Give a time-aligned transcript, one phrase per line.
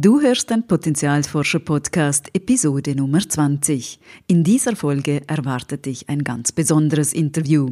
[0.00, 3.98] Du hörst den Potenzialforscher-Podcast Episode Nummer 20.
[4.28, 7.70] In dieser Folge erwartet dich ein ganz besonderes Interview.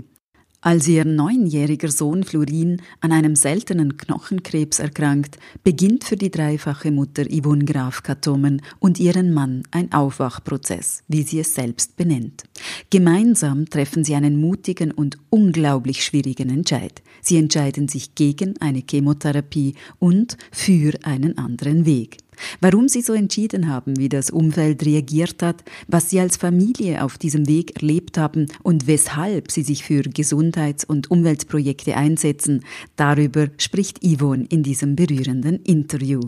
[0.63, 7.25] Als ihr neunjähriger Sohn Florin an einem seltenen Knochenkrebs erkrankt, beginnt für die dreifache Mutter
[7.25, 12.45] Yvonne Graf Katomen und ihren Mann ein Aufwachprozess, wie sie es selbst benennt.
[12.91, 17.03] Gemeinsam treffen sie einen mutigen und unglaublich schwierigen Entscheid.
[17.21, 22.19] Sie entscheiden sich gegen eine Chemotherapie und für einen anderen Weg.
[22.61, 27.19] Warum sie so entschieden haben, wie das Umfeld reagiert hat, was sie als Familie auf
[27.19, 32.65] diesem Weg erlebt haben und weshalb sie sich für Gesundheits- und Umweltprojekte einsetzen,
[32.97, 36.21] darüber spricht Yvonne in diesem berührenden Interview.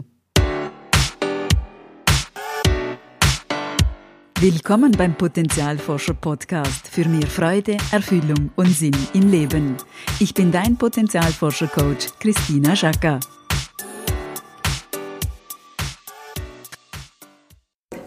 [4.41, 9.77] Willkommen beim Potenzialforscher Podcast für mehr Freude, Erfüllung und Sinn im Leben.
[10.21, 13.19] Ich bin dein Potenzialforscher Coach Christina Schaka.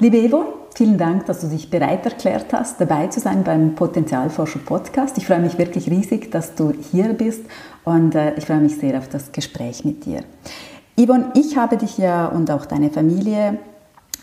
[0.01, 4.58] Liebe Evo, vielen Dank, dass du dich bereit erklärt hast, dabei zu sein beim Potenzialforscher
[4.58, 5.16] Podcast.
[5.19, 7.43] Ich freue mich wirklich riesig, dass du hier bist
[7.85, 10.23] und äh, ich freue mich sehr auf das Gespräch mit dir.
[10.99, 13.59] Yvonne, ich habe dich ja und auch deine Familie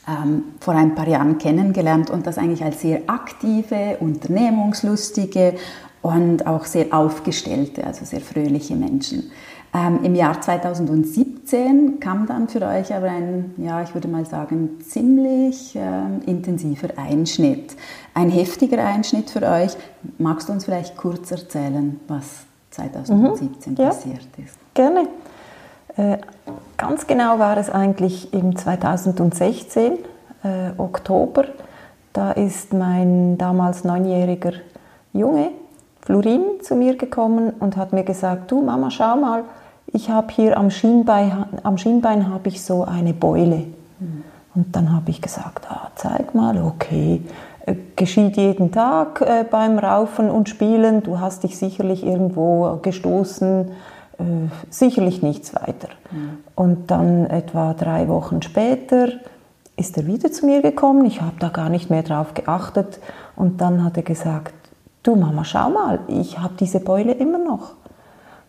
[0.08, 5.54] ähm, vor ein paar Jahren kennengelernt und das eigentlich als sehr aktive, unternehmungslustige
[6.02, 9.30] und auch sehr aufgestellte, also sehr fröhliche Menschen.
[9.74, 14.80] Ähm, Im Jahr 2017 kam dann für euch aber ein, ja, ich würde mal sagen,
[14.80, 15.80] ziemlich äh,
[16.24, 17.76] intensiver Einschnitt.
[18.14, 19.76] Ein heftiger Einschnitt für euch.
[20.16, 24.56] Magst du uns vielleicht kurz erzählen, was 2017 mhm, ja, passiert ist?
[24.72, 25.08] Gerne.
[25.96, 26.18] Äh,
[26.78, 29.92] ganz genau war es eigentlich im 2016,
[30.44, 31.44] äh, Oktober.
[32.14, 34.52] Da ist mein damals neunjähriger
[35.12, 35.50] Junge,
[36.08, 39.44] Florin, zu mir gekommen und hat mir gesagt, du Mama, schau mal,
[39.88, 43.66] ich habe hier am Schienbein, am Schienbein habe ich so eine Beule.
[44.00, 44.24] Mhm.
[44.54, 47.20] Und dann habe ich gesagt, ah, zeig mal, okay,
[47.66, 53.68] äh, geschieht jeden Tag äh, beim Raufen und Spielen, du hast dich sicherlich irgendwo gestoßen,
[54.18, 54.22] äh,
[54.70, 55.88] sicherlich nichts weiter.
[56.10, 56.38] Mhm.
[56.54, 59.08] Und dann etwa drei Wochen später
[59.76, 62.98] ist er wieder zu mir gekommen, ich habe da gar nicht mehr drauf geachtet
[63.36, 64.54] und dann hat er gesagt,
[65.02, 67.72] du Mama, schau mal, ich habe diese Beule immer noch.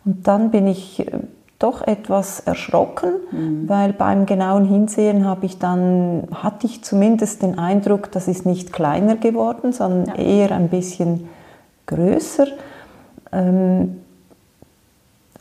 [0.06, 1.20] Und dann bin ich äh,
[1.60, 3.70] doch etwas erschrocken, mhm.
[3.70, 8.72] weil beim genauen Hinsehen habe ich dann, hatte ich zumindest den Eindruck, das ist nicht
[8.72, 10.16] kleiner geworden, sondern ja.
[10.16, 11.28] eher ein bisschen
[11.86, 12.48] größer.
[13.32, 14.02] Ähm,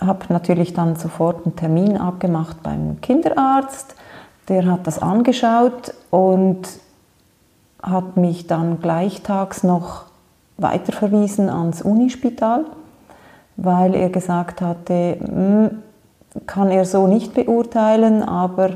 [0.01, 3.95] habe natürlich dann sofort einen Termin abgemacht beim Kinderarzt.
[4.49, 6.63] Der hat das angeschaut und
[7.83, 10.08] hat mich dann gleichtags noch
[10.59, 12.67] weiterverwiesen ans Unispital
[13.59, 15.71] weil er gesagt hatte, hm,
[16.47, 18.71] kann er so nicht beurteilen, aber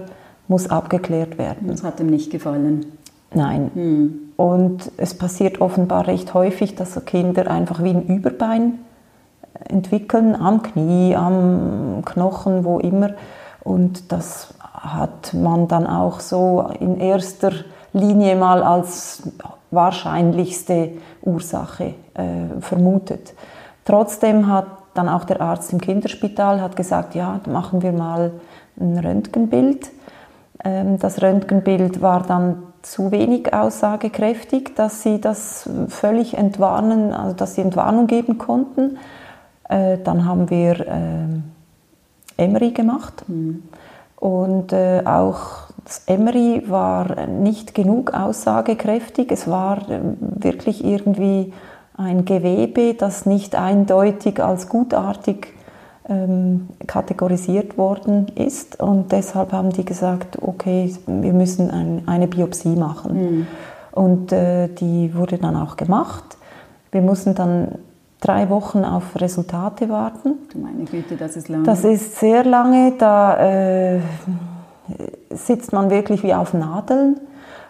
[0.48, 1.68] muss abgeklärt werden.
[1.68, 2.86] Das hat ihm nicht gefallen.
[3.32, 3.70] Nein.
[3.72, 4.18] Hm.
[4.36, 8.80] Und es passiert offenbar recht häufig, dass so Kinder einfach wie ein Überbein
[9.68, 13.10] entwickeln, am Knie, am Knochen, wo immer.
[13.62, 17.52] Und das hat man dann auch so in erster
[17.92, 19.22] Linie mal als
[19.72, 20.90] wahrscheinlichste
[21.22, 23.34] Ursache äh, vermutet.
[23.84, 28.32] Trotzdem hat dann auch der Arzt im Kinderspital hat gesagt, ja, machen wir mal
[28.78, 29.90] ein Röntgenbild.
[30.64, 37.54] Ähm, das Röntgenbild war dann zu wenig aussagekräftig, dass sie das völlig entwarnen, also dass
[37.54, 38.98] sie Entwarnung geben konnten.
[39.68, 40.86] Äh, dann haben wir
[42.36, 43.24] Emery ähm, gemacht.
[43.28, 43.62] Mhm.
[44.16, 49.30] Und äh, auch das Emery war nicht genug aussagekräftig.
[49.32, 51.52] Es war ähm, wirklich irgendwie
[51.96, 55.54] ein Gewebe, das nicht eindeutig als gutartig
[56.08, 58.80] ähm, kategorisiert worden ist.
[58.80, 63.14] Und deshalb haben die gesagt, okay, wir müssen ein, eine Biopsie machen.
[63.14, 63.46] Mhm.
[63.92, 66.24] Und äh, die wurde dann auch gemacht.
[66.90, 67.78] Wir mussten dann
[68.20, 70.34] drei Wochen auf Resultate warten.
[70.54, 71.64] Meine Güte, das ist lange.
[71.64, 72.94] Das ist sehr lange.
[72.98, 74.00] Da äh,
[75.34, 77.20] sitzt man wirklich wie auf Nadeln.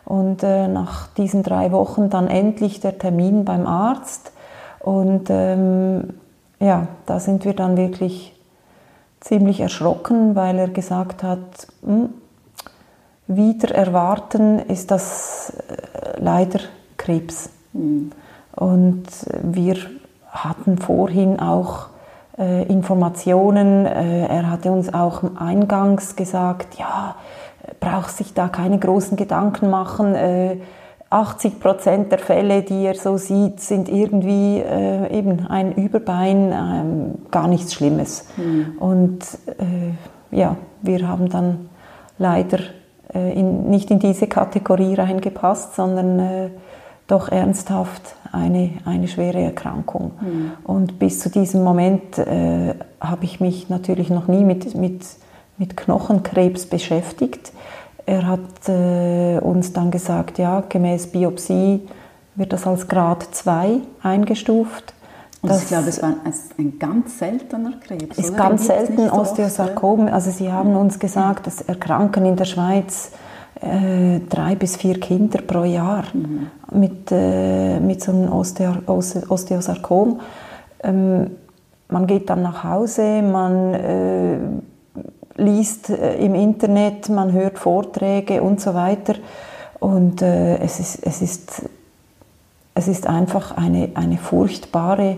[0.04, 4.32] Und äh, nach diesen drei Wochen dann endlich der Termin beim Arzt.
[4.80, 6.14] Und ähm,
[6.58, 8.34] ja, da sind wir dann wirklich
[9.20, 12.10] ziemlich erschrocken, weil er gesagt hat, hm,
[13.28, 16.60] wieder erwarten ist das äh, leider
[16.96, 17.50] Krebs.
[17.72, 18.12] Mhm.
[18.54, 19.04] Und
[19.42, 19.76] wir
[20.30, 21.86] hatten vorhin auch
[22.38, 27.16] äh, Informationen, äh, er hatte uns auch eingangs gesagt, ja,
[27.80, 30.14] braucht sich da keine großen Gedanken machen.
[30.14, 30.56] Äh,
[31.10, 37.30] 80 Prozent der Fälle, die er so sieht, sind irgendwie äh, eben ein Überbein, äh,
[37.30, 38.26] gar nichts Schlimmes.
[38.36, 38.78] Mhm.
[38.78, 39.20] Und
[39.58, 41.68] äh, ja, wir haben dann
[42.18, 42.60] leider
[43.14, 46.50] äh, in, nicht in diese Kategorie reingepasst, sondern äh,
[47.08, 50.12] doch ernsthaft eine, eine schwere Erkrankung.
[50.20, 50.52] Mhm.
[50.64, 55.04] Und bis zu diesem Moment äh, habe ich mich natürlich noch nie mit, mit,
[55.58, 57.52] mit Knochenkrebs beschäftigt.
[58.06, 61.88] Er hat äh, uns dann gesagt, ja, gemäß Biopsie
[62.34, 64.94] wird das als Grad 2 eingestuft.
[65.40, 66.14] Und das, ich glaube, es war
[66.58, 68.18] ein ganz seltener Krebs.
[68.18, 68.38] Ist oder?
[68.38, 70.08] ganz selten Osteosarkom.
[70.08, 73.10] Also Sie haben uns gesagt, es erkranken in der Schweiz
[73.60, 76.48] äh, drei bis vier Kinder pro Jahr mhm.
[76.72, 80.20] mit, äh, mit so einem Osteo Osteosarkom.
[80.82, 81.30] Ähm,
[81.88, 84.38] man geht dann nach Hause, man äh,
[85.36, 89.14] liest äh, im Internet, man hört Vorträge und so weiter.
[89.80, 91.62] Und äh, es, ist, es, ist,
[92.74, 95.16] es ist einfach eine, eine furchtbare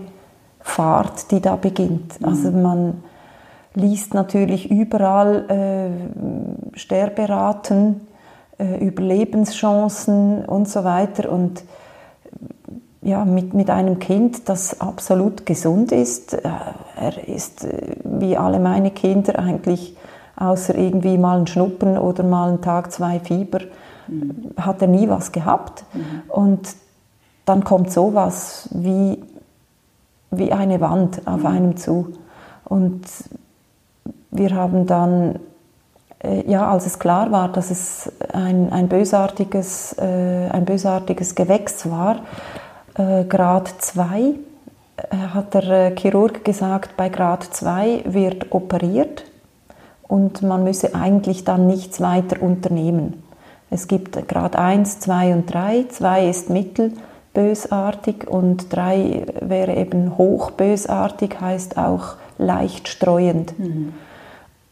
[0.61, 2.19] Fahrt, die da beginnt.
[2.19, 2.27] Mhm.
[2.27, 3.03] Also man
[3.75, 8.07] liest natürlich überall äh, Sterberaten,
[8.57, 11.31] äh, Überlebenschancen und so weiter.
[11.31, 11.63] Und
[13.05, 16.33] ja, mit, mit einem Kind, das absolut gesund ist.
[16.33, 16.49] Äh,
[16.99, 19.95] er ist äh, wie alle meine Kinder eigentlich,
[20.35, 23.59] außer irgendwie mal ein Schnuppen oder mal einen Tag, zwei Fieber,
[24.07, 24.49] mhm.
[24.57, 25.85] hat er nie was gehabt.
[25.93, 26.23] Mhm.
[26.29, 26.75] Und
[27.45, 29.23] dann kommt sowas wie
[30.31, 31.45] wie eine Wand auf mhm.
[31.45, 32.13] einem zu.
[32.65, 33.03] Und
[34.31, 35.39] wir haben dann,
[36.23, 42.17] äh, ja, als es klar war, dass es ein, ein, bösartiges, ein bösartiges Gewächs war,
[42.95, 44.33] äh, Grad 2, äh,
[45.33, 49.23] hat der äh, Chirurg gesagt, bei Grad 2 wird operiert
[50.07, 53.23] und man müsse eigentlich dann nichts weiter unternehmen.
[53.69, 55.85] Es gibt Grad 1, 2 und 3.
[55.89, 56.93] 2 ist mittel
[57.35, 63.59] bösartig und drei wäre eben hochbösartig, heißt auch leicht streuend.
[63.59, 63.93] Mhm.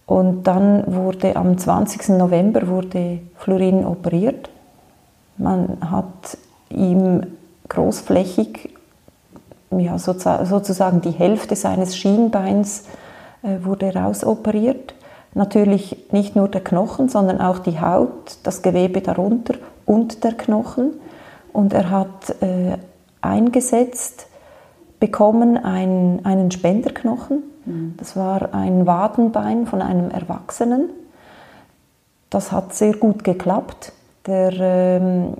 [0.07, 2.09] Und dann wurde am 20.
[2.17, 4.49] November wurde Florin operiert.
[5.37, 6.37] Man hat
[6.69, 7.21] ihm
[7.69, 8.69] großflächig
[9.79, 12.83] ja, sozusagen die Hälfte seines Schienbeins
[13.41, 14.93] äh, wurde rausoperiert.
[15.33, 19.55] Natürlich nicht nur der Knochen, sondern auch die Haut, das Gewebe darunter
[19.85, 20.91] und der Knochen.
[21.51, 22.77] Und er hat äh,
[23.21, 24.27] eingesetzt
[24.99, 27.43] bekommen einen, einen Spenderknochen.
[27.65, 27.95] Mhm.
[27.97, 30.89] Das war ein Wadenbein von einem Erwachsenen.
[32.29, 33.91] Das hat sehr gut geklappt.
[34.25, 35.33] Der, ähm,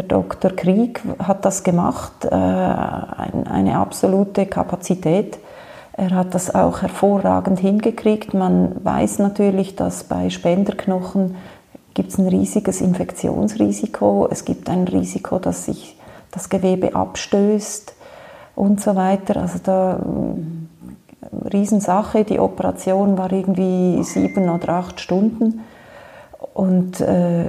[0.00, 0.52] der Dr.
[0.52, 5.38] Krieg hat das gemacht, äh, ein, eine absolute Kapazität.
[5.92, 8.32] Er hat das auch hervorragend hingekriegt.
[8.32, 11.36] Man weiß natürlich, dass bei Spenderknochen
[11.92, 15.98] gibt es ein riesiges Infektionsrisiko, es gibt ein Risiko, dass sich
[16.30, 17.94] das Gewebe abstößt
[18.54, 19.36] und so weiter.
[19.38, 22.24] Also da äh, Riesensache.
[22.24, 25.60] Die Operation war irgendwie sieben oder acht Stunden.
[26.54, 27.44] Und, äh,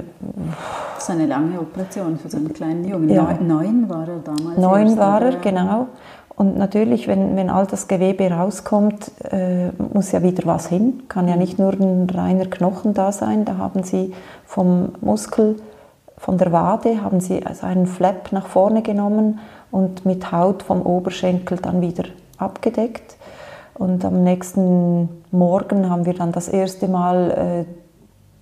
[0.95, 3.09] das ist eine lange Operation für so einen kleinen Jungen.
[3.09, 3.37] Ja.
[3.41, 4.57] Neun war er damals.
[4.57, 5.87] Neun war er, genau.
[6.35, 11.03] Und natürlich, wenn, wenn all das Gewebe rauskommt, äh, muss ja wieder was hin.
[11.07, 13.45] Kann ja nicht nur ein reiner Knochen da sein.
[13.45, 14.13] Da haben Sie
[14.45, 15.57] vom Muskel,
[16.17, 19.39] von der Wade, haben Sie also einen Flap nach vorne genommen
[19.71, 22.05] und mit Haut vom Oberschenkel dann wieder
[22.37, 23.17] abgedeckt.
[23.75, 27.80] Und am nächsten Morgen haben wir dann das erste Mal äh,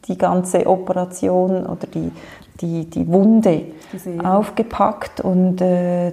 [0.10, 2.12] die ganze Operation oder die,
[2.60, 3.62] die, die Wunde
[3.92, 4.26] Gesehen.
[4.26, 6.12] aufgepackt und äh,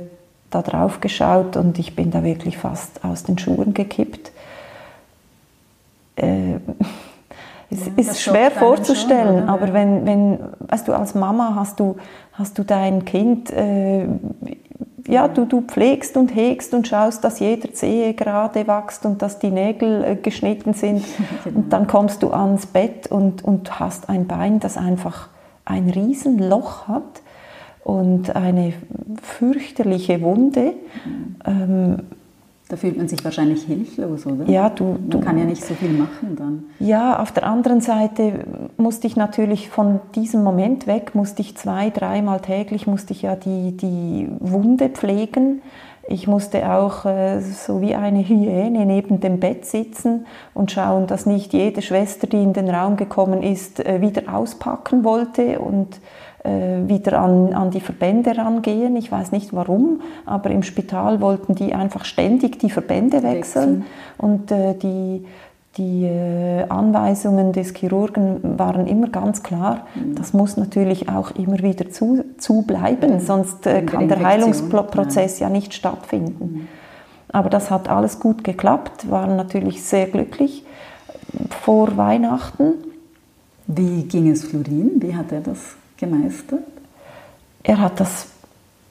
[0.50, 4.30] da drauf geschaut und ich bin da wirklich fast aus den Schuhen gekippt.
[6.14, 6.54] Äh,
[7.70, 11.96] es ja, ist schwer vorzustellen, schon, aber wenn, wenn, weißt du, als Mama hast du,
[12.32, 14.06] hast du dein Kind, äh,
[15.08, 19.38] ja, du, du pflegst und hegst und schaust, dass jeder Zehe gerade wächst und dass
[19.38, 21.04] die Nägel äh, geschnitten sind.
[21.44, 21.58] genau.
[21.58, 25.28] Und dann kommst du ans Bett und, und hast ein Bein, das einfach
[25.64, 27.22] ein Riesenloch hat
[27.84, 28.72] und eine
[29.22, 30.74] fürchterliche Wunde.
[31.46, 31.98] Ähm,
[32.68, 34.44] da fühlt man sich wahrscheinlich hilflos, oder?
[34.50, 36.64] Ja, du, man kann ja nicht so viel machen dann.
[36.80, 38.44] Ja, auf der anderen Seite
[38.76, 43.36] musste ich natürlich von diesem Moment weg, musste ich zwei, dreimal täglich, musste ich ja
[43.36, 45.62] die, die Wunde pflegen.
[46.08, 51.26] Ich musste auch äh, so wie eine Hyäne neben dem Bett sitzen und schauen, dass
[51.26, 56.00] nicht jede Schwester, die in den Raum gekommen ist, äh, wieder auspacken wollte und
[56.86, 58.96] wieder an, an die Verbände rangehen.
[58.96, 63.84] Ich weiß nicht warum, aber im Spital wollten die einfach ständig die Verbände wechseln.
[64.18, 65.24] Und äh, die,
[65.76, 70.14] die äh, Anweisungen des Chirurgen waren immer ganz klar, mhm.
[70.14, 73.20] das muss natürlich auch immer wieder zu, zu bleiben, mhm.
[73.20, 75.48] sonst äh, kann der Heilungsprozess ja.
[75.48, 76.44] ja nicht stattfinden.
[76.44, 76.68] Mhm.
[77.28, 80.64] Aber das hat alles gut geklappt, waren natürlich sehr glücklich
[81.50, 82.74] vor Weihnachten
[83.66, 84.92] Wie ging es Florin?
[85.00, 86.60] Wie hat er das gemeistert?
[87.62, 88.26] Er hat das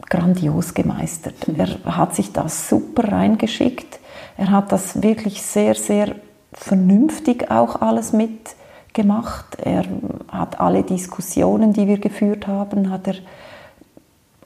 [0.10, 1.48] grandios gemeistert.
[1.48, 1.60] Mhm.
[1.60, 4.00] Er hat sich das super reingeschickt.
[4.38, 6.16] Er hat das wirklich sehr, sehr
[6.54, 9.58] vernünftig auch alles mitgemacht.
[9.60, 9.86] Er
[10.30, 13.16] hat alle Diskussionen, die wir geführt haben, hat er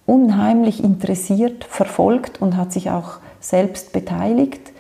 [0.05, 4.71] unheimlich interessiert verfolgt und hat sich auch selbst beteiligt.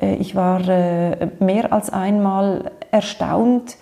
[0.00, 3.76] Äh, ich war äh, mehr als einmal erstaunt,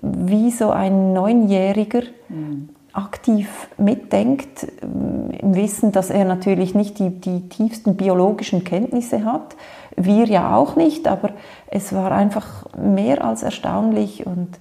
[0.00, 2.70] wie so ein Neunjähriger mhm.
[2.98, 9.56] Aktiv mitdenkt, äh, im Wissen, dass er natürlich nicht die, die tiefsten biologischen Kenntnisse hat,
[9.96, 11.30] wir ja auch nicht, aber
[11.68, 14.58] es war einfach mehr als erstaunlich und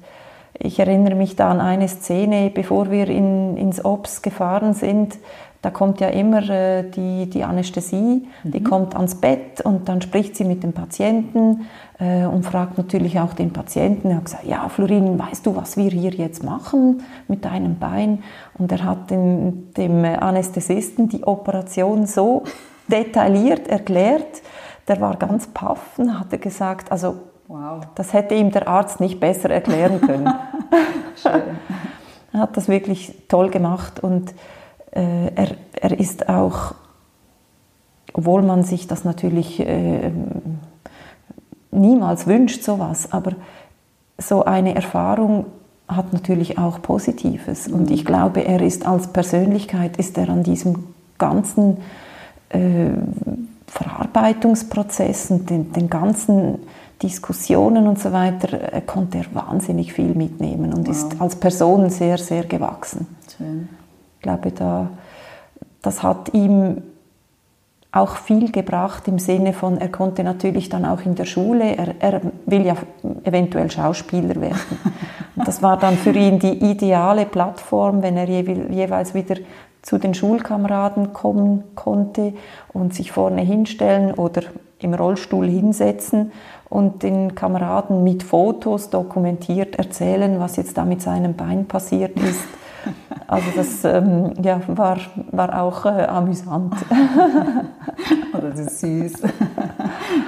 [0.59, 5.17] ich erinnere mich da an eine Szene, bevor wir in, ins OPS gefahren sind,
[5.61, 8.51] da kommt ja immer äh, die, die Anästhesie, mhm.
[8.51, 11.67] die kommt ans Bett und dann spricht sie mit dem Patienten
[11.99, 14.11] äh, und fragt natürlich auch den Patienten.
[14.11, 18.23] Er hat gesagt, ja Florin, weißt du, was wir hier jetzt machen mit deinem Bein?
[18.57, 22.43] Und er hat dem, dem Anästhesisten die Operation so
[22.87, 24.41] detailliert erklärt,
[24.87, 27.15] der war ganz paff und hatte gesagt, also
[27.47, 27.81] wow.
[27.95, 30.33] das hätte ihm der Arzt nicht besser erklären können.
[31.15, 31.41] Schön.
[32.33, 34.33] er hat das wirklich toll gemacht und
[34.97, 36.73] äh, er, er ist auch,
[38.13, 40.11] obwohl man sich das natürlich äh,
[41.71, 43.33] niemals wünscht, sowas, aber
[44.17, 45.45] so eine Erfahrung
[45.87, 47.67] hat natürlich auch Positives.
[47.67, 50.85] Und ich glaube, er ist als Persönlichkeit, ist er an diesem
[51.17, 51.77] ganzen
[52.49, 52.89] äh,
[53.67, 56.59] Verarbeitungsprozess und den, den, ganzen
[57.03, 60.95] Diskussionen und so weiter, äh, konnte er wahnsinnig viel mitnehmen und wow.
[60.95, 63.07] ist als Person sehr, sehr gewachsen.
[63.37, 63.69] Schön.
[64.17, 64.89] Ich glaube, da,
[65.81, 66.81] das hat ihm
[67.91, 71.95] auch viel gebracht im Sinne von, er konnte natürlich dann auch in der Schule, er,
[71.99, 72.75] er will ja
[73.23, 74.59] eventuell Schauspieler werden.
[75.35, 79.35] Und das war dann für ihn die ideale Plattform, wenn er jeweils wieder
[79.81, 82.33] zu den Schulkameraden kommen konnte
[82.73, 84.41] und sich vorne hinstellen oder
[84.79, 86.31] im Rollstuhl hinsetzen
[86.69, 92.43] und den Kameraden mit Fotos dokumentiert erzählen, was jetzt da mit seinem Bein passiert ist.
[93.27, 94.99] Also das ähm, ja, war,
[95.31, 96.75] war auch äh, amüsant.
[98.33, 99.13] oh, das ist süß.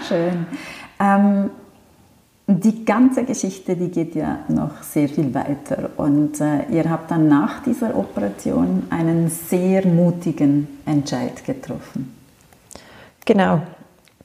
[0.08, 0.46] Schön.
[1.00, 1.50] Ähm,
[2.52, 7.28] die ganze Geschichte, die geht ja noch sehr viel weiter und äh, ihr habt dann
[7.28, 12.16] nach dieser Operation einen sehr mutigen Entscheid getroffen.
[13.24, 13.62] Genau.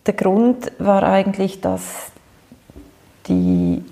[0.07, 2.11] Der Grund war eigentlich, dass
[3.27, 3.85] die,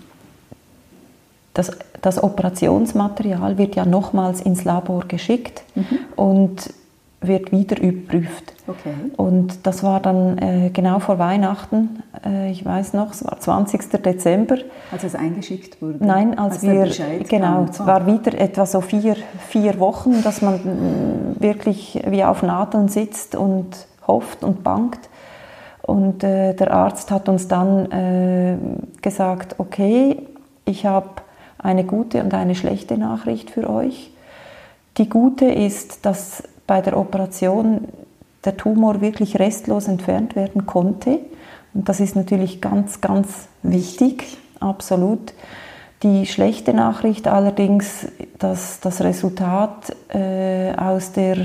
[1.55, 5.99] das, das Operationsmaterial wird ja nochmals ins Labor geschickt mhm.
[6.17, 6.73] und
[7.21, 8.55] wird wieder überprüft.
[8.67, 8.95] Okay.
[9.17, 14.03] Und das war dann äh, genau vor Weihnachten, äh, ich weiß noch, es war 20.
[14.03, 14.57] Dezember.
[14.91, 16.05] Als es eingeschickt wurde?
[16.05, 19.17] Nein, als, als wir, genau, es war wieder etwa so vier,
[19.49, 25.01] vier Wochen, dass man äh, wirklich wie auf Nadeln sitzt und hofft und bangt.
[25.83, 28.57] Und äh, der Arzt hat uns dann äh,
[29.01, 30.27] gesagt, okay,
[30.65, 31.09] ich habe
[31.63, 34.11] eine gute und eine schlechte Nachricht für euch.
[34.99, 37.89] Die gute ist, dass bei der Operation
[38.45, 41.21] der Tumor wirklich restlos entfernt werden konnte.
[41.75, 45.33] Und das ist natürlich ganz, ganz wichtig, absolut.
[46.03, 51.37] Die schlechte Nachricht allerdings, dass das Resultat äh, aus der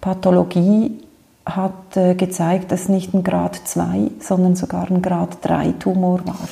[0.00, 1.02] Pathologie
[1.44, 6.48] hat äh, gezeigt, dass nicht ein Grad 2, sondern sogar ein Grad 3 Tumor war.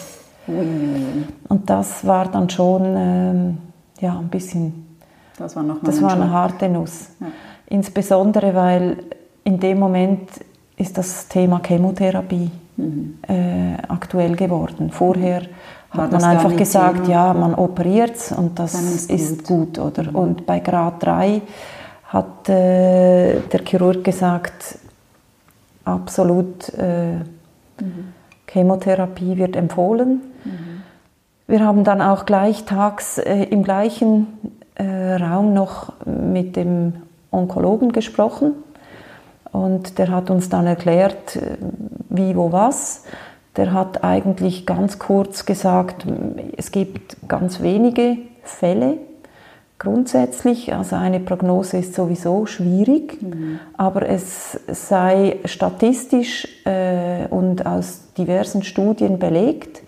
[0.47, 3.59] Und das war dann schon ähm,
[4.01, 4.99] ja, ein bisschen,
[5.39, 7.11] das war, noch das war eine harte Nuss.
[7.21, 7.27] Ja.
[7.69, 8.97] Insbesondere, weil
[9.45, 10.29] in dem Moment
[10.77, 13.19] ist das Thema Chemotherapie mhm.
[13.27, 14.91] äh, aktuell geworden.
[14.91, 15.43] Vorher
[15.93, 17.09] War hat man einfach gesagt, Thema?
[17.09, 19.79] ja, man operiert es und das ist, ist, gut.
[19.79, 20.05] oder?
[20.05, 20.17] Mhm.
[20.17, 21.41] Und bei Grad 3
[22.05, 24.79] hat äh, der Chirurg gesagt,
[25.85, 28.13] absolut äh, mhm.
[28.47, 30.21] Chemotherapie wird empfohlen.
[31.49, 34.27] Wir haben dann auch gleich tags äh, im gleichen
[34.75, 36.95] äh, Raum noch mit dem
[37.31, 38.55] Onkologen gesprochen
[39.53, 41.57] und der hat uns dann erklärt, äh,
[42.09, 43.05] wie, wo, was.
[43.57, 46.05] Der hat eigentlich ganz kurz gesagt,
[46.57, 48.99] es gibt ganz wenige Fälle
[49.79, 50.75] grundsätzlich.
[50.75, 53.61] Also eine Prognose ist sowieso schwierig, mhm.
[53.77, 59.83] aber es sei statistisch äh, und aus diversen Studien belegt,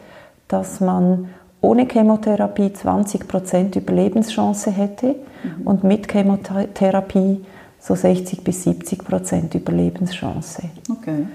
[0.47, 1.29] dass man
[1.61, 5.67] ohne Chemotherapie 20% Überlebenschance hätte mhm.
[5.67, 7.45] und mit Chemotherapie
[7.81, 10.62] so 60 bis 70 Prozent Überlebenschance.
[10.91, 11.27] Okay.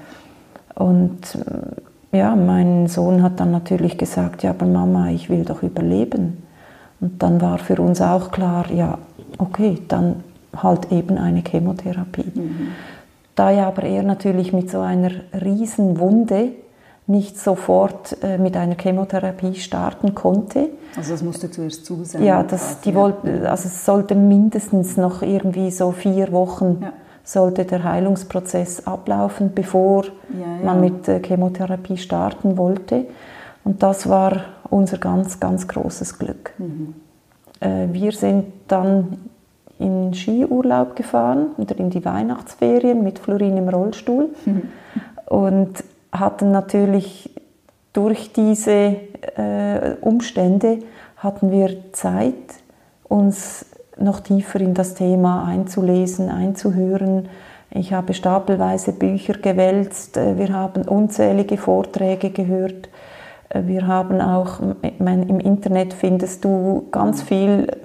[0.76, 5.64] Und äh, ja, mein Sohn hat dann natürlich gesagt, ja, aber Mama, ich will doch
[5.64, 6.44] überleben.
[7.00, 8.98] Und dann war für uns auch klar, ja,
[9.38, 10.24] okay, dann
[10.56, 12.32] halt eben eine Chemotherapie.
[12.34, 12.68] Mhm.
[13.36, 16.52] Da ja aber er natürlich mit so einer riesen Wunde
[17.06, 20.70] nicht sofort äh, mit einer Chemotherapie starten konnte.
[20.96, 22.24] Also das musste zuerst zu sein?
[22.24, 26.94] Ja, das, die wollte, also es sollte mindestens noch irgendwie so vier Wochen ja.
[27.24, 30.66] sollte der Heilungsprozess ablaufen, bevor ja, ja.
[30.66, 33.06] man mit äh, Chemotherapie starten wollte.
[33.66, 36.54] Und das war unser ganz, ganz großes Glück.
[36.58, 36.96] Mhm.
[37.60, 39.18] Äh, wir sind dann
[39.78, 44.30] in Skiurlaub gefahren oder in die Weihnachtsferien mit Florin im Rollstuhl.
[44.46, 44.70] Mhm.
[45.26, 45.84] Und
[46.14, 47.30] hatten natürlich
[47.92, 48.96] durch diese
[49.36, 50.80] äh, Umstände
[51.18, 52.34] hatten wir Zeit,
[53.04, 53.66] uns
[53.98, 57.30] noch tiefer in das Thema einzulesen, einzuhören.
[57.70, 62.90] Ich habe stapelweise Bücher gewälzt, äh, wir haben unzählige Vorträge gehört.
[63.50, 64.60] Äh, wir haben auch,
[65.00, 67.76] mein, im Internet findest du ganz viel äh,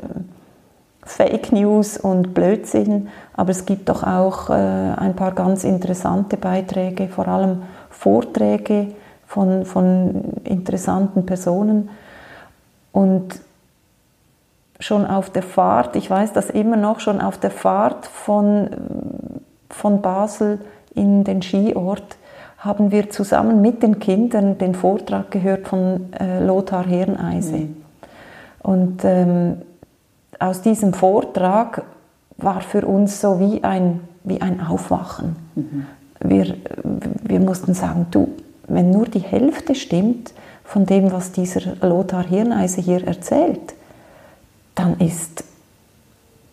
[1.05, 7.27] Fake News und Blödsinn, aber es gibt doch auch ein paar ganz interessante Beiträge, vor
[7.29, 7.63] allem
[7.99, 8.93] Vorträge
[9.27, 11.91] von, von interessanten Personen.
[12.93, 13.41] Und
[14.79, 18.69] schon auf der Fahrt, ich weiß das immer noch, schon auf der Fahrt von,
[19.69, 20.61] von Basel
[20.95, 22.17] in den Skiort,
[22.59, 27.57] haben wir zusammen mit den Kindern den Vortrag gehört von äh, Lothar Herreneise.
[27.57, 27.77] Mhm.
[28.63, 29.63] Und ähm,
[30.39, 31.83] aus diesem Vortrag
[32.37, 35.35] war für uns so wie ein, wie ein Aufwachen.
[35.57, 35.87] Mhm
[36.21, 36.57] wir,
[37.23, 38.29] wir mussten sagen, du,
[38.67, 40.33] wenn nur die Hälfte stimmt
[40.65, 43.75] von dem, was dieser Lothar Hirneise hier erzählt,
[44.75, 45.45] dann ist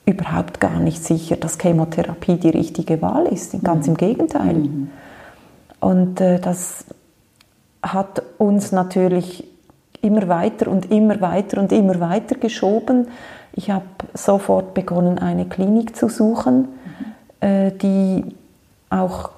[0.05, 3.61] überhaupt gar nicht sicher, dass Chemotherapie die richtige Wahl ist.
[3.63, 3.93] Ganz mhm.
[3.93, 4.53] im Gegenteil.
[4.53, 4.89] Mhm.
[5.79, 6.85] Und äh, das
[7.81, 9.45] hat uns natürlich
[10.01, 13.07] immer weiter und immer weiter und immer weiter geschoben.
[13.53, 16.67] Ich habe sofort begonnen, eine Klinik zu suchen,
[17.41, 17.47] mhm.
[17.47, 18.23] äh, die
[18.89, 19.31] auch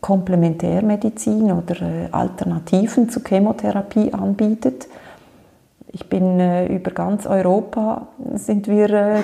[0.00, 4.88] Komplementärmedizin oder äh, Alternativen zur Chemotherapie anbietet.
[5.92, 9.22] Ich bin äh, über ganz Europa sind wir äh,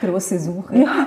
[0.00, 1.06] große Suche ja,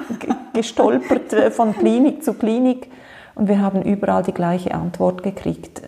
[0.54, 2.90] gestolpert von Klinik zu Klinik
[3.36, 5.82] und wir haben überall die gleiche Antwort gekriegt.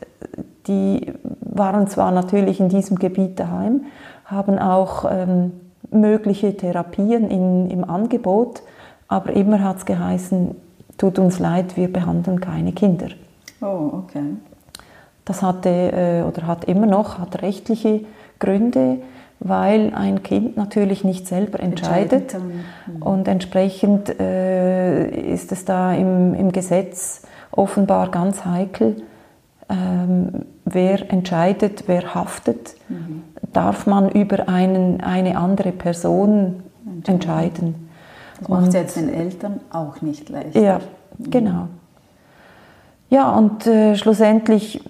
[0.67, 3.85] Die waren zwar natürlich in diesem Gebiet daheim,
[4.25, 5.51] haben auch ähm,
[5.91, 8.63] mögliche Therapien in, im Angebot,
[9.07, 10.55] aber immer hat es geheißen,
[10.97, 13.07] tut uns leid, wir behandeln keine Kinder.
[13.61, 14.37] Oh, okay.
[15.25, 18.01] Das hatte äh, oder hat immer noch hat rechtliche
[18.39, 18.99] Gründe,
[19.39, 23.01] weil ein Kind natürlich nicht selber entscheidet mhm.
[23.01, 28.97] und entsprechend äh, ist es da im, im Gesetz offenbar ganz heikel,
[29.69, 33.23] ähm, wer entscheidet, wer haftet, mhm.
[33.51, 36.63] darf man über einen, eine andere Person
[37.07, 37.84] entscheiden.
[38.39, 40.55] Das macht es jetzt den Eltern auch nicht leicht.
[40.55, 40.79] Ja,
[41.19, 41.67] genau.
[43.09, 44.81] Ja, und äh, schlussendlich,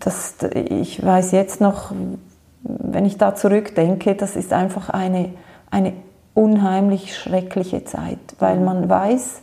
[0.00, 1.92] das, ich weiß jetzt noch,
[2.62, 5.30] wenn ich da zurückdenke, das ist einfach eine,
[5.70, 5.92] eine
[6.34, 9.42] unheimlich schreckliche Zeit, weil man weiß,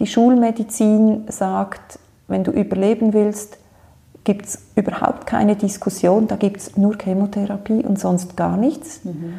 [0.00, 3.58] die Schulmedizin sagt, wenn du überleben willst,
[4.24, 9.04] gibt es überhaupt keine Diskussion, da gibt es nur Chemotherapie und sonst gar nichts.
[9.04, 9.34] Mhm.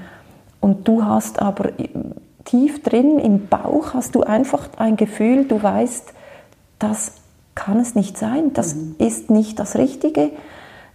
[0.62, 1.72] Und du hast aber
[2.48, 6.14] tief drin im Bauch hast du einfach ein Gefühl, du weißt,
[6.80, 7.12] das
[7.56, 8.96] kann es nicht sein, das mhm.
[8.98, 10.32] ist nicht das Richtige.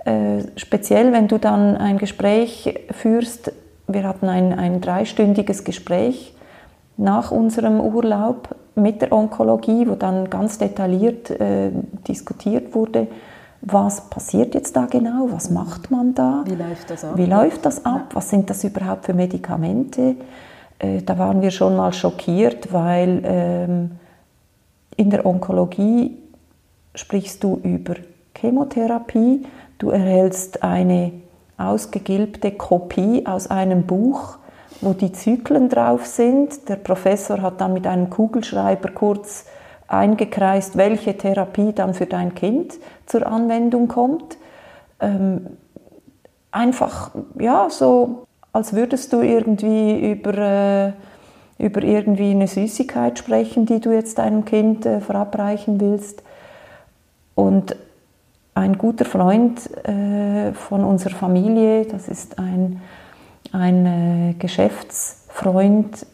[0.04, 3.52] Äh, speziell, wenn du dann ein Gespräch führst,
[3.86, 6.34] wir hatten ein, ein dreistündiges Gespräch
[6.96, 11.70] nach unserem Urlaub mit der Onkologie, wo dann ganz detailliert äh,
[12.08, 13.08] diskutiert wurde,
[13.60, 17.64] was passiert jetzt da genau, was macht man da, wie läuft das ab, wie läuft
[17.66, 18.06] das ab?
[18.14, 20.16] was sind das überhaupt für Medikamente,
[20.82, 23.92] äh, da waren wir schon mal schockiert, weil ähm,
[24.96, 26.18] in der Onkologie
[26.94, 27.94] sprichst du über
[28.36, 29.46] Chemotherapie,
[29.78, 31.12] du erhältst eine
[31.56, 34.38] ausgegilbte Kopie aus einem Buch,
[34.80, 36.68] wo die Zyklen drauf sind.
[36.68, 39.46] Der Professor hat dann mit einem Kugelschreiber kurz
[39.86, 42.74] eingekreist, welche Therapie dann für dein Kind
[43.06, 44.36] zur Anwendung kommt.
[45.00, 45.58] Ähm,
[46.50, 50.92] einfach, ja, so als würdest du irgendwie über, äh,
[51.58, 56.22] über irgendwie eine Süßigkeit sprechen, die du jetzt deinem Kind äh, verabreichen willst.
[57.34, 57.76] Und
[58.54, 62.82] ein guter Freund äh, von unserer Familie, das ist ein,
[63.52, 66.06] ein äh, Geschäftsfreund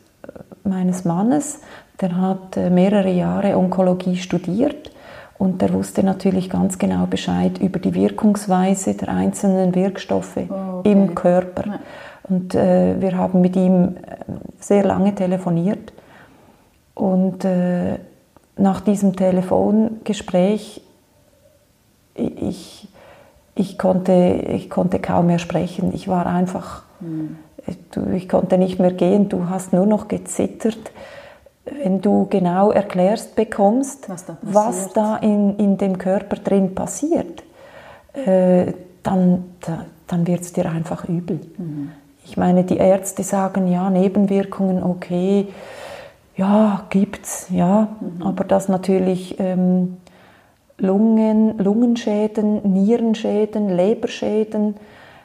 [0.62, 1.60] meines Mannes,
[2.00, 4.92] der hat äh, mehrere Jahre Onkologie studiert
[5.38, 10.92] und der wusste natürlich ganz genau Bescheid über die Wirkungsweise der einzelnen Wirkstoffe oh, okay.
[10.92, 11.80] im Körper.
[12.28, 14.16] Und äh, wir haben mit ihm äh,
[14.60, 15.92] sehr lange telefoniert.
[16.94, 17.98] Und äh,
[18.56, 20.82] nach diesem Telefongespräch,
[22.14, 22.88] ich,
[23.54, 24.12] ich, konnte,
[24.48, 25.92] ich konnte kaum mehr sprechen.
[25.94, 27.36] Ich war einfach, mhm.
[28.14, 29.28] ich konnte nicht mehr gehen.
[29.28, 30.90] Du hast nur noch gezittert
[31.82, 37.42] wenn du genau erklärst bekommst, was da, was da in, in dem Körper drin passiert,
[38.12, 41.40] äh, dann, da, dann wird es dir einfach übel.
[41.56, 41.90] Mhm.
[42.28, 45.48] Ich meine, die Ärzte sagen ja, Nebenwirkungen, okay,
[46.36, 48.22] ja, gibt's, ja, mhm.
[48.22, 49.96] aber dass natürlich ähm,
[50.76, 54.76] Lungen, Lungenschäden, Nierenschäden, Leberschäden,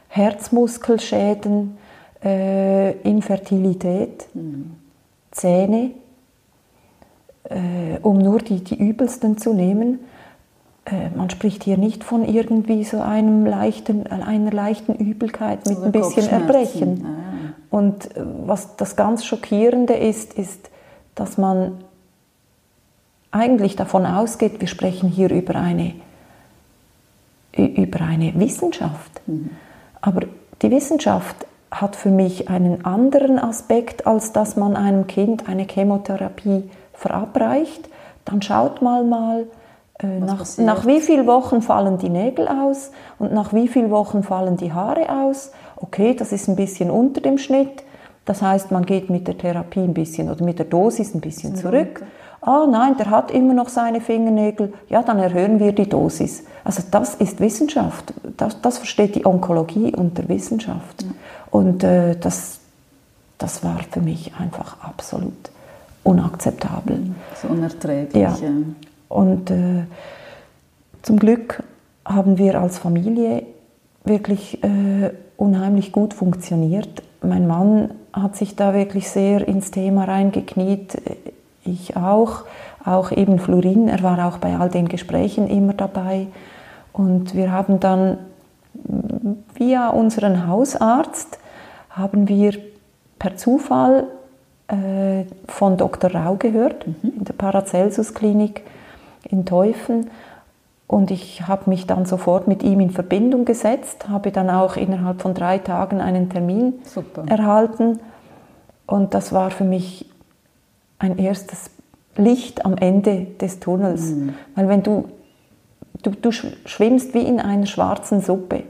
[0.08, 1.78] Herzmuskelschäden,
[2.24, 4.72] äh, Infertilität, mhm.
[5.32, 5.92] Zähne,
[7.44, 10.00] äh, um nur die, die übelsten zu nehmen,
[11.16, 15.92] man spricht hier nicht von irgendwie so einem leichten, einer leichten Übelkeit mit so ein
[15.92, 17.06] bisschen Erbrechen.
[17.06, 17.76] Ah.
[17.76, 20.70] Und äh, was das ganz Schockierende ist, ist,
[21.16, 21.84] dass man
[23.32, 25.96] eigentlich davon ausgeht, wir sprechen hier über eine,
[27.56, 29.22] über eine Wissenschaft.
[29.26, 29.52] Mhm.
[30.02, 30.22] Aber
[30.62, 36.70] die Wissenschaft hat für mich einen anderen Aspekt, als dass man einem Kind eine Chemotherapie
[36.94, 37.90] verabreicht.
[38.26, 39.63] Dann schaut mal mal, äh,
[40.02, 44.58] nach, nach, wie vielen Wochen fallen die Nägel aus und nach wie vielen Wochen fallen
[44.58, 45.52] die Haare aus.
[45.76, 47.84] Okay, das ist ein bisschen unter dem Schnitt.
[48.26, 51.56] Das heißt, man geht mit der Therapie ein bisschen oder mit der Dosis ein bisschen
[51.56, 52.04] zurück.
[52.42, 54.74] Ah nein, der hat immer noch seine Fingernägel.
[54.90, 56.44] Ja, dann erhöhen wir die Dosis.
[56.64, 58.14] Also das ist Wissenschaft.
[58.36, 61.06] Das, das versteht die Onkologie unter Wissenschaft.
[61.52, 62.60] Und äh, das,
[63.38, 65.52] das war für mich einfach absolut
[66.04, 67.12] unakzeptabel.
[67.42, 68.22] So unerträglich.
[68.22, 68.36] Ja.
[69.14, 69.84] Und äh,
[71.04, 71.62] zum Glück
[72.04, 73.44] haben wir als Familie
[74.04, 77.04] wirklich äh, unheimlich gut funktioniert.
[77.22, 80.98] Mein Mann hat sich da wirklich sehr ins Thema reingekniet,
[81.64, 82.44] ich auch,
[82.84, 86.28] auch eben Florin, er war auch bei all den Gesprächen immer dabei.
[86.92, 88.18] Und wir haben dann
[89.54, 91.38] via unseren Hausarzt,
[91.92, 92.54] haben wir
[93.20, 94.08] per Zufall
[94.68, 96.14] äh, von Dr.
[96.14, 97.14] Rau gehört, mhm.
[97.20, 98.64] in der Paracelsus-Klinik
[99.34, 100.10] in Teufen.
[100.88, 105.22] Und ich habe mich dann sofort mit ihm in Verbindung gesetzt, habe dann auch innerhalb
[105.22, 107.26] von drei Tagen einen Termin Super.
[107.28, 108.00] erhalten.
[108.86, 110.10] Und das war für mich
[111.00, 111.72] ein erstes
[112.16, 114.12] Licht am Ende des Tunnels.
[114.12, 114.34] Mhm.
[114.56, 115.06] Weil wenn du,
[116.04, 118.64] du, du schwimmst wie in einer schwarzen Suppe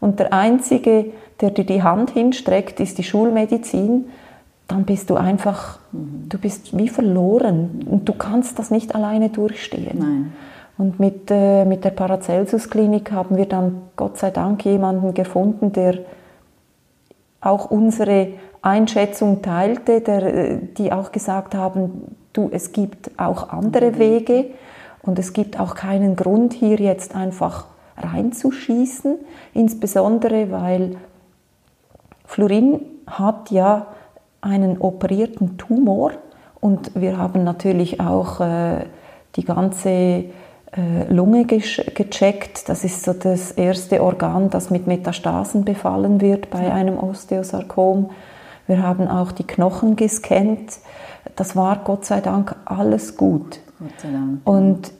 [0.00, 4.06] und der Einzige, der dir die Hand hinstreckt, ist die Schulmedizin,
[4.70, 6.26] dann bist du einfach, mhm.
[6.28, 9.98] du bist wie verloren und du kannst das nicht alleine durchstehen.
[9.98, 10.32] Nein.
[10.78, 15.98] Und mit, äh, mit der Paracelsus-Klinik haben wir dann Gott sei Dank jemanden gefunden, der
[17.40, 18.28] auch unsere
[18.62, 23.98] Einschätzung teilte, der, äh, die auch gesagt haben, du, es gibt auch andere mhm.
[23.98, 24.46] Wege
[25.02, 29.18] und es gibt auch keinen Grund, hier jetzt einfach reinzuschießen,
[29.52, 30.96] insbesondere weil
[32.24, 33.86] Florin hat ja
[34.40, 36.12] einen operierten Tumor
[36.60, 38.84] und wir haben natürlich auch äh,
[39.36, 40.24] die ganze äh,
[41.08, 42.68] Lunge gecheckt.
[42.68, 48.10] Das ist so das erste Organ, das mit Metastasen befallen wird bei einem Osteosarkom.
[48.66, 50.78] Wir haben auch die Knochen gescannt.
[51.36, 53.60] Das war Gott sei Dank alles gut.
[53.78, 54.40] Gott sei Dank.
[54.44, 54.92] Und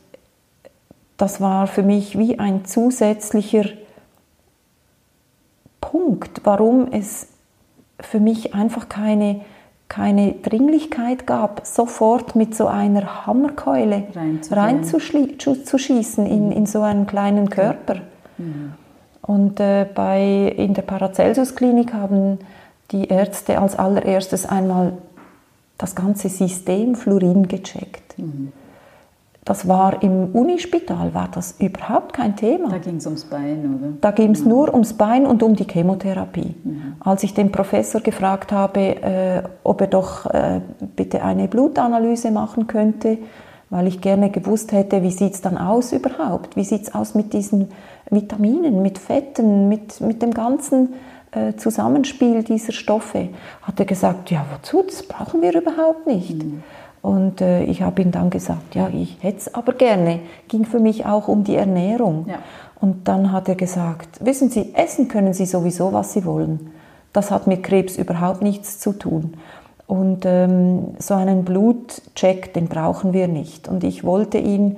[1.17, 3.67] das war für mich wie ein zusätzlicher
[5.81, 7.29] Punkt, warum es
[8.03, 9.43] für mich einfach keine,
[9.89, 14.05] keine Dringlichkeit gab, sofort mit so einer Hammerkeule
[14.51, 17.97] reinzuschießen rein in, in so einen kleinen Körper.
[18.39, 18.75] Mhm.
[19.23, 22.39] Und äh, bei, in der Paracelsus-Klinik haben
[22.91, 24.95] die Ärzte als allererstes einmal
[25.79, 28.19] das ganze System Fluorin gecheckt.
[28.19, 28.53] Mhm.
[29.45, 32.69] Das war im Unispital, war das überhaupt kein Thema.
[32.69, 33.93] Da ging es ums Bein, oder?
[34.01, 34.49] Da ging es ja.
[34.49, 36.55] nur ums Bein und um die Chemotherapie.
[36.65, 36.73] Ja.
[37.01, 40.61] Als ich den Professor gefragt habe, äh, ob er doch äh,
[40.95, 43.17] bitte eine Blutanalyse machen könnte,
[43.71, 46.57] weil ich gerne gewusst hätte, wie sieht es dann aus überhaupt?
[46.57, 47.69] Wie sieht es aus mit diesen
[48.11, 50.95] Vitaminen, mit Fetten, mit, mit dem ganzen
[51.31, 53.31] äh, Zusammenspiel dieser Stoffe?
[53.63, 54.83] Hat er gesagt, ja, wozu?
[54.83, 56.45] Das brauchen wir überhaupt nicht.
[56.45, 56.63] Mhm.
[57.03, 60.21] Und äh, ich habe ihm dann gesagt, ja, ich hätte es aber gerne.
[60.49, 62.27] Ging für mich auch um die Ernährung.
[62.29, 62.39] Ja.
[62.81, 66.71] Und dann hat er gesagt, wissen Sie, essen können Sie sowieso, was Sie wollen.
[67.13, 69.35] Das hat mit Krebs überhaupt nichts zu tun.
[69.87, 73.67] Und ähm, so einen Blutcheck, den brauchen wir nicht.
[73.67, 74.77] Und ich wollte ihn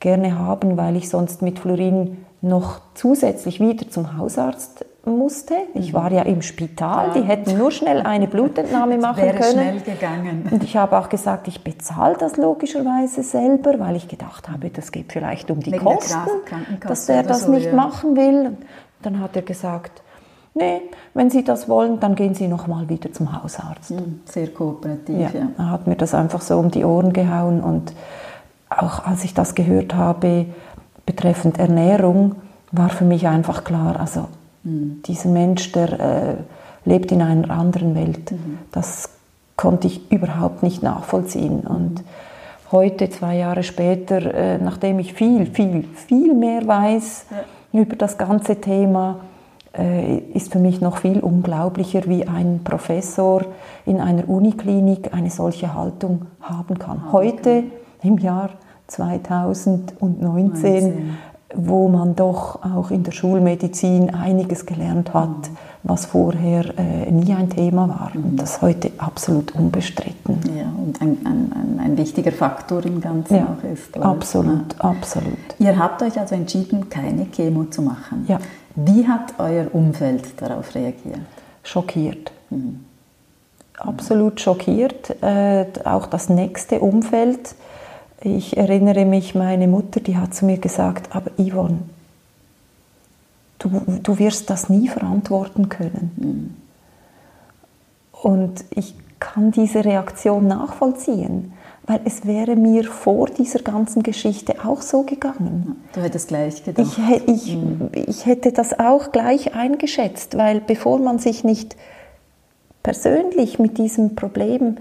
[0.00, 5.54] gerne haben, weil ich sonst mit Florin noch zusätzlich wieder zum Hausarzt musste.
[5.74, 9.52] Ich war ja im Spital, die hätten nur schnell eine Blutentnahme machen wäre können.
[9.52, 10.48] schnell gegangen.
[10.50, 14.92] Und ich habe auch gesagt, ich bezahle das logischerweise selber, weil ich gedacht habe, das
[14.92, 16.18] geht vielleicht um die Wegen Kosten,
[16.86, 17.74] dass er das so, nicht ja.
[17.74, 18.56] machen will.
[19.02, 20.02] Dann hat er gesagt,
[20.54, 20.82] nee,
[21.14, 23.90] wenn Sie das wollen, dann gehen Sie noch mal wieder zum Hausarzt.
[23.90, 25.48] Hm, Sehr kooperativ, Ja, ja.
[25.56, 27.92] er hat mir das einfach so um die Ohren gehauen und
[28.68, 30.46] auch als ich das gehört habe
[31.06, 32.36] betreffend Ernährung,
[32.70, 34.28] war für mich einfach klar, also
[34.62, 36.34] dieser Mensch, der äh,
[36.84, 38.32] lebt in einer anderen Welt.
[38.72, 39.10] Das
[39.56, 41.60] konnte ich überhaupt nicht nachvollziehen.
[41.60, 42.02] Und
[42.72, 47.26] heute, zwei Jahre später, äh, nachdem ich viel, viel, viel mehr weiß
[47.72, 49.20] über das ganze Thema,
[49.76, 53.44] äh, ist für mich noch viel unglaublicher, wie ein Professor
[53.86, 57.12] in einer Uniklinik eine solche Haltung haben kann.
[57.12, 57.64] Heute,
[58.02, 58.50] im Jahr
[58.88, 61.16] 2019,
[61.54, 65.50] wo man doch auch in der Schulmedizin einiges gelernt hat,
[65.82, 68.12] was vorher äh, nie ein Thema war.
[68.14, 70.38] Und das ist heute absolut unbestritten.
[70.56, 73.96] Ja, und ein, ein, ein, wichtiger Faktor im Ganzen Ja, auch ist.
[73.96, 74.06] oder?
[74.06, 75.38] absolut, absolut.
[75.58, 78.26] Ihr habt euch also entschieden, keine Chemo zu machen.
[78.28, 78.38] Ja.
[78.76, 81.20] Wie hat euer Umfeld darauf reagiert?
[81.62, 82.32] schockiert.
[83.78, 85.22] Absolut schockiert.
[85.22, 87.54] Äh, auch das nächste Umfeld.
[88.22, 91.78] Ich erinnere mich, meine Mutter, die hat zu mir gesagt, aber Yvonne,
[93.58, 93.70] du,
[94.02, 96.56] du wirst das nie verantworten können.
[98.22, 101.52] Und ich kann diese Reaktion nachvollziehen,
[101.86, 105.82] weil es wäre mir vor dieser ganzen Geschichte auch so gegangen.
[105.94, 106.98] Du hättest gleich gedacht.
[107.26, 107.58] Ich, ich,
[107.94, 111.76] ich hätte das auch gleich eingeschätzt, weil bevor man sich nicht
[112.82, 114.76] persönlich mit diesem Problem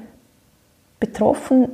[0.99, 1.69] betroffen,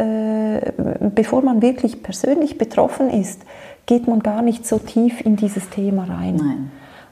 [0.00, 0.72] äh,
[1.14, 3.42] bevor man wirklich persönlich betroffen ist,
[3.86, 6.36] geht man gar nicht so tief in dieses Thema rein.
[6.36, 6.70] Nein.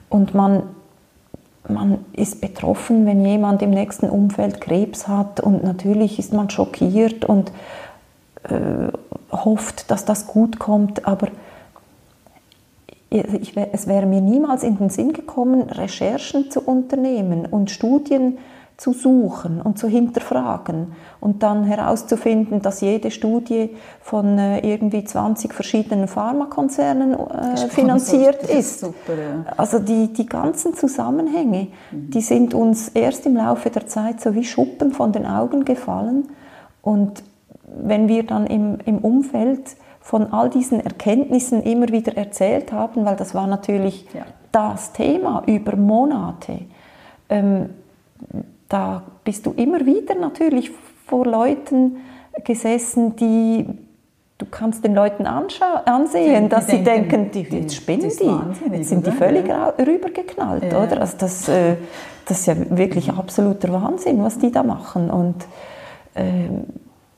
[0.09, 0.63] Und man,
[1.69, 7.25] man ist betroffen, wenn jemand im nächsten Umfeld Krebs hat und natürlich ist man schockiert
[7.25, 7.53] und
[8.45, 8.91] äh,
[9.31, 11.29] hofft, dass das gut kommt, aber
[13.11, 18.58] ich, es wäre mir niemals in den Sinn gekommen, Recherchen zu unternehmen und Studien zu
[18.81, 26.07] suchen und zu hinterfragen und dann herauszufinden, dass jede Studie von äh, irgendwie 20 verschiedenen
[26.07, 28.81] Pharmakonzernen äh, finanziert ist ist.
[28.81, 29.45] super, ja.
[29.57, 34.45] Also die, die ganzen Zusammenhänge, die sind uns erst im Laufe der Zeit so wie
[34.45, 36.29] Schuppen von den Augen gefallen.
[36.81, 37.25] Und
[37.83, 43.17] wenn wir dann im, im Umfeld von all diesen Erkenntnissen immer wieder erzählt haben, weil
[43.17, 44.23] das war natürlich Ja.
[44.53, 46.61] das Thema über Monate,
[47.29, 47.71] ähm,
[48.69, 50.71] da bist du immer wieder natürlich
[51.07, 51.97] vor Leuten
[52.45, 53.67] gesessen, die
[54.37, 59.05] du kannst den Leuten ansehen, Die dass sie denken, die, jetzt spinnen die, jetzt sind
[59.05, 59.71] die völlig Ja.
[59.71, 60.85] rübergeknallt, Ja.
[60.85, 61.01] oder?
[61.01, 61.75] Also das, äh,
[62.25, 65.35] das ist ja wirklich absoluter Wahnsinn, was die da machen und
[66.15, 66.65] ähm,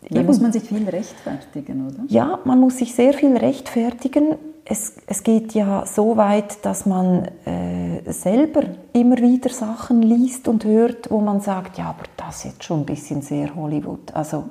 [0.08, 2.04] Da muss man sich viel rechtfertigen, oder?
[2.08, 4.36] ja, man muss sich sehr viel rechtfertigen.
[4.72, 10.64] Es, es geht ja so weit, dass man äh, selber immer wieder Sachen liest und
[10.64, 14.14] hört, wo man sagt, ja, aber das ist jetzt schon ein bisschen sehr Hollywood.
[14.14, 14.44] Also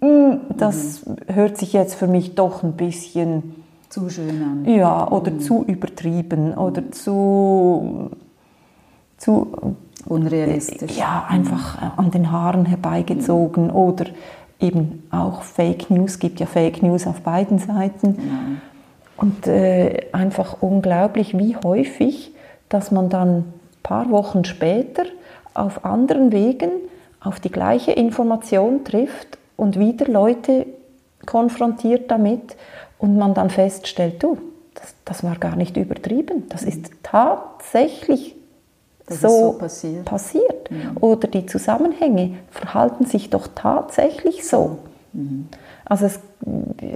[0.00, 3.56] mh, das hört sich jetzt für mich doch ein bisschen
[3.88, 4.64] Zu schön an.
[4.64, 8.10] ja oder zu übertrieben oder zu
[9.16, 9.48] zu
[10.06, 10.96] Unrealistisch.
[10.96, 14.04] ja, einfach an den Haaren herbeigezogen oder
[14.60, 18.60] eben auch Fake News, gibt ja Fake News auf beiden Seiten.
[19.18, 22.32] Und äh, einfach unglaublich, wie häufig,
[22.68, 23.52] dass man dann ein
[23.82, 25.04] paar Wochen später
[25.54, 26.70] auf anderen Wegen
[27.20, 30.66] auf die gleiche Information trifft und wieder Leute
[31.26, 32.56] konfrontiert damit
[32.98, 34.38] und man dann feststellt, du,
[34.74, 38.36] das, das war gar nicht übertrieben, das ist tatsächlich
[39.06, 40.04] Das ist so, so passiert.
[40.04, 40.70] passiert.
[41.00, 44.78] Oder die Zusammenhänge verhalten sich doch tatsächlich so.
[45.84, 46.20] Also es,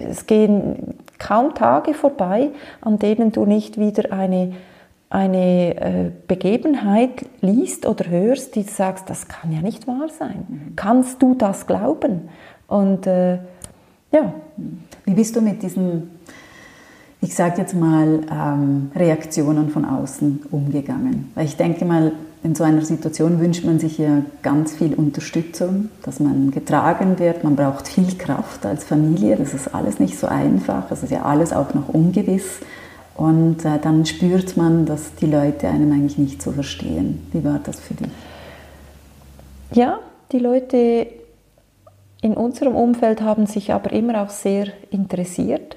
[0.09, 4.53] es gehen kaum Tage vorbei, an denen du nicht wieder eine,
[5.09, 10.73] eine äh, Begebenheit liest oder hörst, die du sagst, das kann ja nicht wahr sein.
[10.75, 12.29] Kannst du das glauben?
[12.67, 13.39] Und äh,
[14.13, 14.33] ja,
[15.05, 16.11] Wie bist du mit diesen,
[17.21, 21.31] ich sage jetzt mal, ähm, Reaktionen von außen umgegangen?
[21.35, 22.13] Weil ich denke mal,
[22.45, 27.45] in so einer Situation wünscht man sich ja ganz viel Unterstützung, dass man getragen wird.
[27.45, 29.37] Man braucht viel Kraft als Familie.
[29.37, 30.91] Das ist alles nicht so einfach.
[30.91, 32.59] Es ist ja alles auch noch ungewiss.
[33.15, 37.25] Und äh, dann spürt man, dass die Leute einem eigentlich nicht so verstehen.
[37.33, 38.09] Wie war das für dich?
[39.73, 40.01] Ja,
[40.33, 41.07] die Leute
[42.23, 45.77] in unserem Umfeld haben sich aber immer auch sehr interessiert.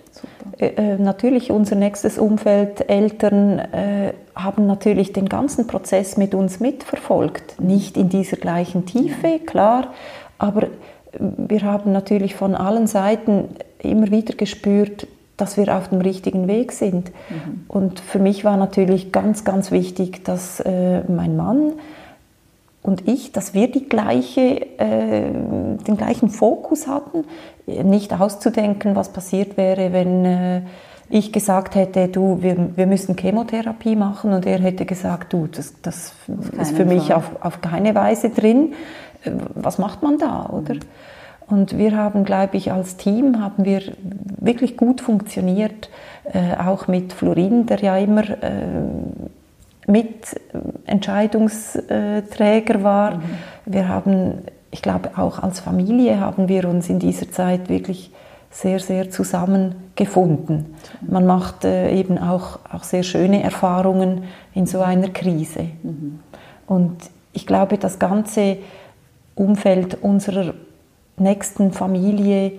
[0.58, 6.60] Äh, äh, natürlich unser nächstes Umfeld, Eltern, äh, haben natürlich den ganzen Prozess mit uns
[6.60, 7.62] mitverfolgt.
[7.62, 9.93] Nicht in dieser gleichen Tiefe, klar,
[10.38, 10.67] aber
[11.19, 13.45] wir haben natürlich von allen Seiten
[13.80, 17.12] immer wieder gespürt, dass wir auf dem richtigen Weg sind.
[17.30, 17.65] Mhm.
[17.67, 21.73] Und für mich war natürlich ganz, ganz wichtig, dass äh, mein Mann
[22.86, 27.26] und ich, dass wir die gleiche, äh, den gleichen Fokus hatten,
[27.65, 30.62] nicht auszudenken, was passiert wäre, wenn äh,
[31.10, 35.74] ich gesagt hätte, du, wir, wir müssen Chemotherapie machen und er hätte gesagt, du, das,
[35.82, 36.13] das
[36.62, 38.74] ist für mich auf, auf keine Weise drin.
[39.24, 40.76] Äh, was macht man da, oder?
[40.76, 40.80] Mhm.
[41.48, 43.82] Und wir haben, glaube ich, als Team haben wir
[44.39, 45.89] wirklich gut funktioniert,
[46.32, 48.62] äh, auch mit Florin, der ja immer äh,
[49.88, 50.39] mit
[50.86, 53.17] Entscheidungsträger war.
[53.17, 53.24] Mhm.
[53.65, 54.39] Wir haben,
[54.71, 58.12] ich glaube, auch als Familie haben wir uns in dieser Zeit wirklich
[58.56, 60.76] sehr, sehr zusammengefunden.
[61.02, 65.67] Man macht äh, eben auch, auch sehr schöne Erfahrungen in so einer Krise.
[65.84, 66.19] Mhm.
[66.65, 66.95] Und
[67.34, 68.58] ich glaube, das ganze
[69.36, 70.54] Umfeld unserer
[71.17, 72.54] nächsten Familie,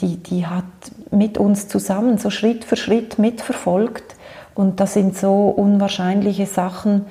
[0.00, 0.64] die, die hat
[1.12, 4.16] mit uns zusammen so Schritt für Schritt mitverfolgt.
[4.58, 7.06] Und da sind so unwahrscheinliche Sachen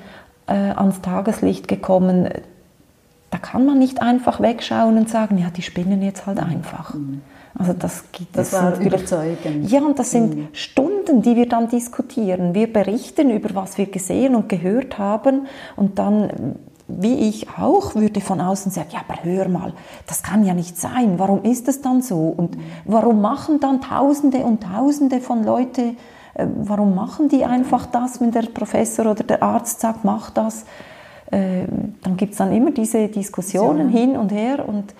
[0.48, 2.28] äh, ans Tageslicht gekommen.
[3.30, 6.92] Da kann man nicht einfach wegschauen und sagen, ja, die spinnen jetzt halt einfach.
[6.92, 7.22] Mhm.
[7.58, 9.70] Also das, das, das war überzeugend.
[9.70, 10.48] Ja, und das sind mhm.
[10.52, 12.52] Stunden, die wir dann diskutieren.
[12.52, 16.56] Wir berichten über was wir gesehen und gehört haben und dann
[16.86, 19.72] wie ich auch, würde von außen sagen, ja, aber hör mal,
[20.06, 21.18] das kann ja nicht sein.
[21.18, 22.34] Warum ist es dann so?
[22.34, 25.96] Und warum machen dann Tausende und Tausende von Leuten,
[26.38, 30.64] warum machen die einfach das, wenn der Professor oder der Arzt sagt, mach das?
[31.30, 31.64] Äh,
[32.02, 34.94] dann gibt es dann immer diese Diskussionen hin und her und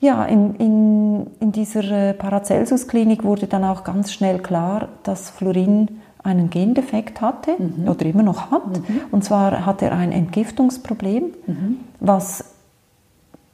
[0.00, 6.00] ja, in, in, in dieser äh, Paracelsus-Klinik wurde dann auch ganz schnell klar, dass Fluorin
[6.22, 7.88] einen Gendefekt hatte mhm.
[7.88, 8.66] oder immer noch hat.
[8.68, 9.00] Mhm.
[9.10, 11.76] Und zwar hat er ein Entgiftungsproblem, mhm.
[11.98, 12.44] was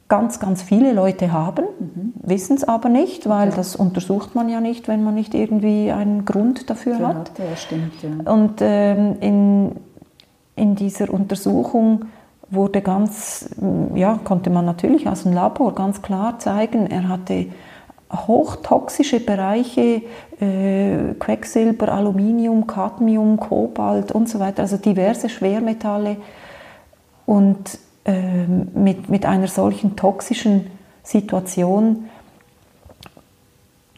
[0.07, 2.13] ganz, ganz viele Leute haben, mhm.
[2.21, 3.57] wissen es aber nicht, weil okay.
[3.57, 7.15] das untersucht man ja nicht, wenn man nicht irgendwie einen Grund dafür hat.
[7.15, 7.31] hat.
[7.39, 8.31] Ja, stimmt, ja.
[8.31, 9.71] Und ähm, in,
[10.55, 12.05] in dieser Untersuchung
[12.49, 13.49] wurde ganz,
[13.95, 17.47] ja, konnte man natürlich aus dem Labor ganz klar zeigen, er hatte
[18.13, 20.03] hochtoxische Bereiche,
[20.39, 26.17] äh, Quecksilber, Aluminium, Cadmium, Kobalt und so weiter, also diverse Schwermetalle.
[27.25, 30.67] Und mit, mit einer solchen toxischen
[31.03, 32.09] Situation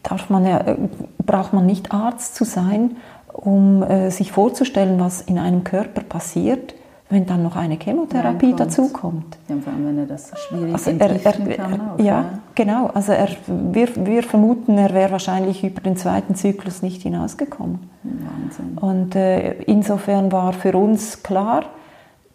[0.02, 0.76] darf man ja, äh,
[1.24, 2.96] braucht man nicht Arzt zu sein,
[3.32, 6.74] um äh, sich vorzustellen, was in einem Körper passiert
[7.10, 9.38] wenn dann noch eine Chemotherapie dazukommt.
[9.48, 11.80] Ja, vor allem, wenn er das schwierig also er, er, kann.
[11.80, 12.88] Auch, ja, ja, genau.
[12.92, 17.78] Also er, wir, wir vermuten, er wäre wahrscheinlich über den zweiten Zyklus nicht hinausgekommen.
[18.02, 18.78] Wahnsinn.
[18.78, 21.64] Und äh, insofern war für uns klar,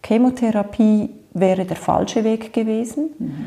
[0.03, 3.09] Chemotherapie wäre der falsche Weg gewesen.
[3.17, 3.45] Mhm.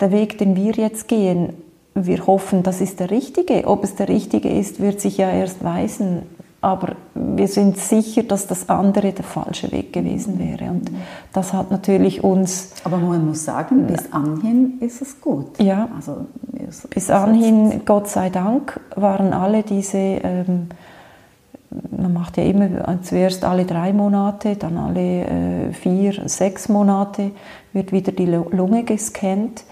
[0.00, 1.54] Der Weg, den wir jetzt gehen,
[1.94, 3.66] wir hoffen, das ist der richtige.
[3.66, 6.22] Ob es der richtige ist, wird sich ja erst weisen.
[6.62, 10.70] Aber wir sind sicher, dass das andere der falsche Weg gewesen wäre.
[10.70, 10.90] Und
[11.32, 12.72] das hat natürlich uns.
[12.84, 15.58] Aber man muss sagen, bis anhin ist es gut.
[15.58, 15.88] Ja.
[15.96, 16.26] Also,
[16.90, 19.96] bis anhin, Gott sei Dank, waren alle diese.
[19.96, 20.68] Ähm,
[22.00, 27.30] man macht ja immer zuerst alle drei Monate, dann alle äh, vier, sechs Monate
[27.72, 29.64] wird wieder die Lunge gescannt.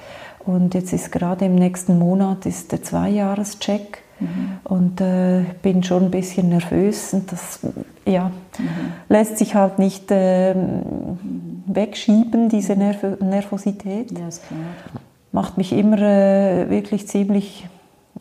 [0.45, 4.03] Und jetzt ist gerade im nächsten Monat ist der Zweijahrescheck.
[4.21, 4.59] Mhm.
[4.65, 7.61] Und äh, bin schon ein bisschen nervös und das
[8.05, 8.69] ja, mhm.
[9.09, 10.55] lässt sich halt nicht äh,
[11.67, 14.19] wegschieben, diese Nerv Nervosität.
[14.19, 14.59] Ja, ist klar.
[15.31, 17.69] Macht mich immer äh, wirklich ziemlich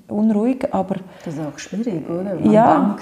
[0.10, 0.96] unruhig, aber...
[1.26, 2.36] Das ist auch schwierig, oder?
[2.36, 2.98] Man ja,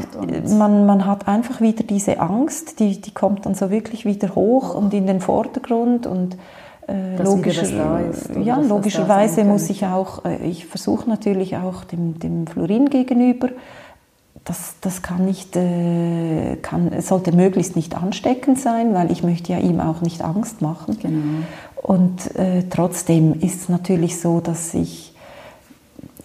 [0.58, 4.74] man, man hat einfach wieder diese Angst, die, die kommt dann so wirklich wieder hoch
[4.74, 6.38] und in den Vordergrund und
[6.88, 7.74] äh, logisch, ist,
[8.44, 13.50] ja, logischerweise muss ich auch, äh, ich versuche natürlich auch dem, dem Fluorin gegenüber,
[14.44, 19.60] das, das kann nicht, äh, kann, sollte möglichst nicht ansteckend sein, weil ich möchte ja
[19.60, 21.00] ihm auch nicht Angst machen.
[21.02, 21.44] Genau.
[21.82, 25.15] Und äh, trotzdem ist es natürlich so, dass ich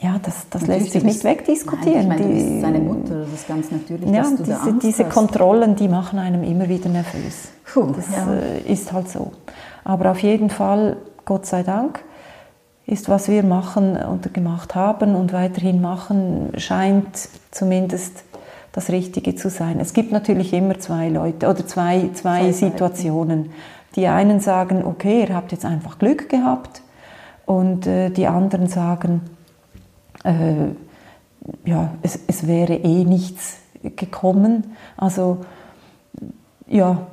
[0.00, 2.08] ja, das, das lässt sich nicht wegdiskutieren.
[2.08, 4.72] Nein, ich meine, die, seine Mutter, das ist ganz natürlich, ja, dass du diese, da
[4.82, 7.48] diese Kontrollen, die machen einem immer wieder nervös.
[7.64, 8.32] Puh, das ja.
[8.32, 9.32] äh, ist halt so.
[9.84, 10.96] Aber auf jeden Fall,
[11.26, 12.02] Gott sei Dank,
[12.86, 18.24] ist, was wir machen und gemacht haben und weiterhin machen, scheint zumindest
[18.72, 19.80] das Richtige zu sein.
[19.80, 23.50] Es gibt natürlich immer zwei Leute oder zwei, zwei, Situationen.
[23.96, 26.82] Die einen sagen, okay, ihr habt jetzt einfach Glück gehabt
[27.50, 29.22] Und äh, die anderen sagen,
[30.24, 30.68] äh,
[31.64, 33.58] ja, es, es wäre eh nichts
[33.96, 34.76] gekommen.
[34.96, 35.44] Also
[36.70, 37.08] ja,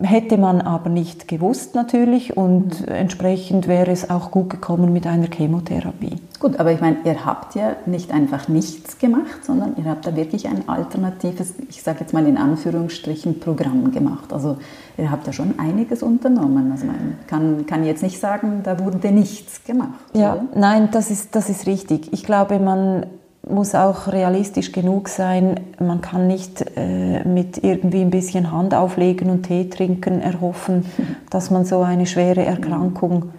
[0.00, 2.88] hätte man aber nicht gewusst natürlich und mhm.
[2.88, 6.16] entsprechend wäre es auch gut gekommen mit einer Chemotherapie.
[6.40, 10.16] Gut, aber ich meine, ihr habt ja nicht einfach nichts gemacht, sondern ihr habt da
[10.16, 14.32] wirklich ein alternatives, ich sage jetzt mal in Anführungsstrichen, Programm gemacht.
[14.32, 14.56] Also
[14.96, 16.72] ihr habt da schon einiges unternommen.
[16.72, 20.00] Also man kann, kann jetzt nicht sagen, da wurde nichts gemacht.
[20.14, 20.44] Ja, oder?
[20.54, 22.12] nein, das ist, das ist richtig.
[22.14, 23.04] Ich glaube, man
[23.48, 25.60] muss auch realistisch genug sein.
[25.78, 30.84] Man kann nicht äh, mit irgendwie ein bisschen Hand auflegen und Tee trinken erhoffen,
[31.30, 33.32] dass man so eine schwere Erkrankung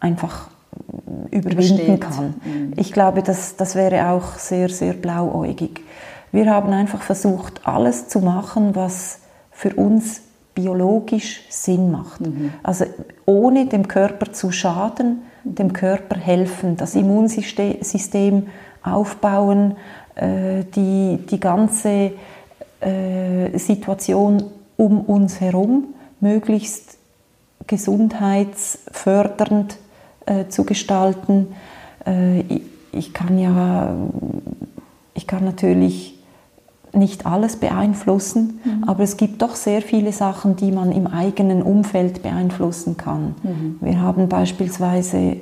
[0.00, 0.48] einfach
[1.30, 2.34] überwinden kann.
[2.44, 2.72] Mhm.
[2.76, 5.80] Ich glaube, das, das wäre auch sehr, sehr blauäugig.
[6.32, 9.20] Wir haben einfach versucht, alles zu machen, was
[9.50, 10.22] für uns
[10.54, 12.20] biologisch Sinn macht.
[12.20, 12.52] Mhm.
[12.62, 12.84] Also
[13.24, 18.48] ohne dem Körper zu schaden, dem Körper helfen, das Immunsystem
[18.86, 19.76] aufbauen,
[20.14, 22.12] äh, die, die ganze
[22.80, 24.44] äh, Situation
[24.76, 26.98] um uns herum möglichst
[27.66, 29.78] gesundheitsfördernd
[30.26, 31.48] äh, zu gestalten.
[32.92, 33.96] ich kann ja,
[35.14, 36.16] ich kann natürlich
[36.92, 38.84] nicht alles beeinflussen, mhm.
[38.84, 43.34] aber es gibt doch sehr viele Sachen, die man im eigenen Umfeld beeinflussen kann.
[43.42, 43.78] Mhm.
[43.80, 45.38] Wir haben beispielsweise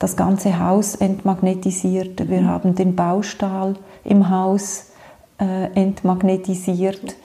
[0.00, 2.28] das ganze Haus entmagnetisiert.
[2.28, 4.86] Wir haben den Baustahl im Haus
[5.38, 7.16] äh, entmagnetisiert.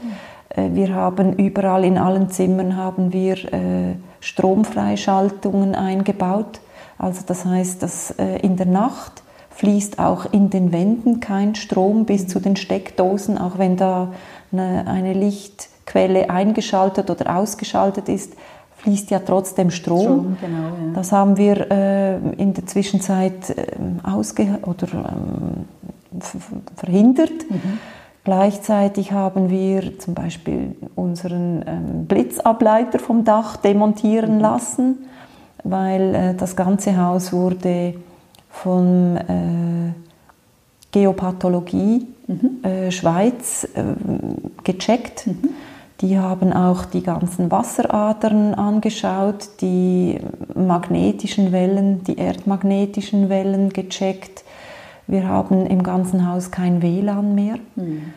[0.50, 6.60] Äh, wir haben überall in allen Zimmern haben wir äh, Stromfreischaltungen eingebaut.
[6.98, 12.06] Also das heißt, dass äh, in der Nacht fließt auch in den Wänden kein Strom
[12.06, 14.12] bis zu den Steckdosen, auch wenn da
[14.52, 18.34] eine, eine Lichtquelle eingeschaltet oder ausgeschaltet ist,
[18.86, 20.02] fließt ja trotzdem Strom.
[20.02, 20.94] Strom genau, ja.
[20.94, 23.66] Das haben wir äh, in der Zwischenzeit äh,
[24.04, 26.22] ausge oder ähm,
[26.76, 27.50] verhindert.
[27.50, 27.80] Mhm.
[28.24, 34.42] Gleichzeitig haben wir zum Beispiel unseren ähm, Blitzableiter vom Dach demontieren mhm.
[34.42, 34.98] lassen,
[35.64, 37.96] weil äh, das ganze Haus wurde
[38.52, 39.94] von äh,
[40.92, 42.64] Geopathologie mhm.
[42.64, 43.84] Äh, Schweiz äh,
[44.64, 45.26] gecheckt.
[45.26, 45.50] Mhm
[46.02, 50.20] die haben auch die ganzen Wasseradern angeschaut, die
[50.54, 54.43] magnetischen Wellen, die erdmagnetischen Wellen gecheckt.
[55.08, 57.56] Wir haben im ganzen Haus kein WLAN mehr.
[57.76, 58.14] Mhm.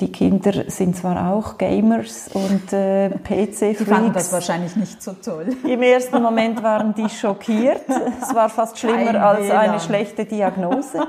[0.00, 3.78] Die Kinder sind zwar auch Gamers und äh, PC-Freaks.
[3.78, 5.56] Die fanden das wahrscheinlich nicht so toll.
[5.68, 7.82] Im ersten Moment waren die schockiert.
[8.22, 9.58] Es war fast schlimmer Kein als WLAN.
[9.58, 11.04] eine schlechte Diagnose.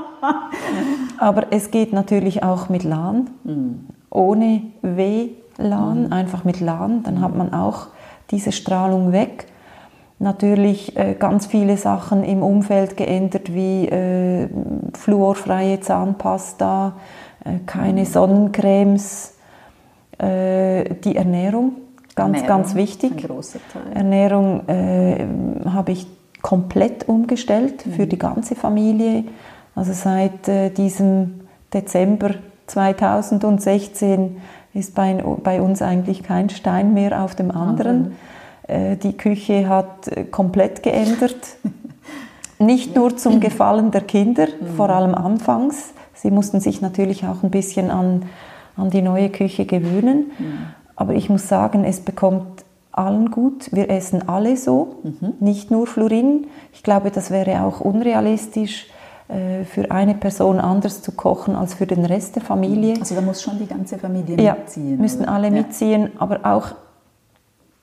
[1.20, 3.30] Aber es geht natürlich auch mit LAN.
[3.44, 3.88] Mhm.
[4.10, 6.14] Ohne W LAN, mhm.
[6.14, 7.88] einfach mit LAN, dann hat man auch
[8.32, 9.48] diese Strahlung weg.
[10.20, 14.50] Natürlich äh, ganz viele Sachen im Umfeld geändert, wie äh,
[14.94, 16.94] fluorfreie Zahnpasta,
[17.46, 18.06] äh, keine mhm.
[18.06, 19.36] Sonnencremes,
[20.18, 21.74] äh, die Ernährung,
[22.16, 23.12] ganz, Ernährung, ganz wichtig.
[23.12, 23.94] Ein großer Teil.
[23.94, 25.28] Ernährung äh,
[25.70, 26.08] habe ich
[26.42, 27.92] komplett umgestellt mhm.
[27.92, 29.26] für die ganze Familie.
[29.76, 31.42] Also seit äh, diesem
[31.72, 32.32] Dezember
[32.66, 34.38] 2016
[34.74, 38.16] ist bei, bei uns eigentlich kein Stein mehr auf dem anderen.
[38.68, 41.36] Äh, die Küche hat äh, komplett geändert.
[42.60, 44.76] Nicht nur zum Gefallen der Kinder, mhm.
[44.76, 45.94] vor allem anfangs.
[46.14, 48.24] Sie mussten sich natürlich auch ein bisschen an,
[48.76, 50.32] an die neue Küche gewöhnen.
[50.38, 50.58] Mhm.
[50.96, 53.72] Aber ich muss sagen, es bekommt allen gut.
[53.72, 55.34] Wir essen alle so, mhm.
[55.40, 56.48] nicht nur Florin.
[56.74, 58.88] Ich glaube, das wäre auch unrealistisch
[59.30, 62.96] für eine Person anders zu kochen als für den Rest der Familie.
[62.98, 64.98] Also da muss schon die ganze Familie ja, mitziehen.
[64.98, 65.34] müssen oder?
[65.34, 65.54] alle ja.
[65.54, 66.72] mitziehen, aber auch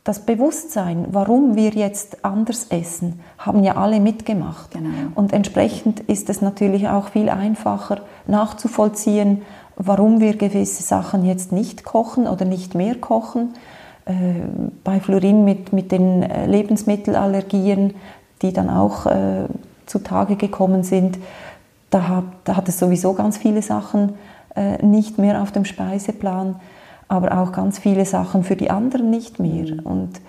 [0.05, 4.73] das Bewusstsein, warum wir jetzt anders essen, haben ja alle mitgemacht.
[4.73, 4.89] Genau.
[5.15, 9.43] Und entsprechend ist es natürlich auch viel einfacher nachzuvollziehen,
[9.77, 13.55] warum wir gewisse Sachen jetzt nicht kochen oder nicht mehr kochen.
[14.05, 14.13] Äh,
[14.85, 17.95] bei Florin mit, mit den äh, Lebensmittelallergien,
[18.43, 19.07] die dann auch
[19.87, 21.18] zutage gekommen sind,
[21.91, 24.14] da hat, da hat es sowieso ganz viele Sachen
[24.57, 26.57] äh, nicht mehr auf dem Speiseplan,
[27.09, 29.74] aber auch ganz viele Sachen für die anderen nicht mehr.
[29.74, 29.78] Mhm.
[29.80, 30.20] Und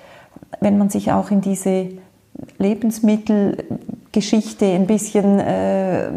[0.59, 1.87] wenn man sich auch in diese
[2.57, 6.11] Lebensmittelgeschichte ein bisschen äh,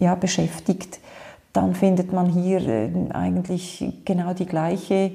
[0.00, 0.98] ja, beschäftigt,
[1.52, 5.12] dann findet man hier äh, eigentlich genau die gleiche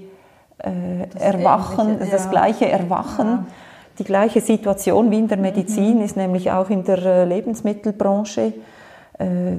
[0.59, 3.27] äh, das Erwachen, ähnliche, das gleiche Erwachen.
[3.27, 3.45] Ja
[3.99, 6.03] die gleiche Situation wie in der Medizin mhm.
[6.03, 8.53] ist nämlich auch in der äh, Lebensmittelbranche.
[9.19, 9.55] Äh,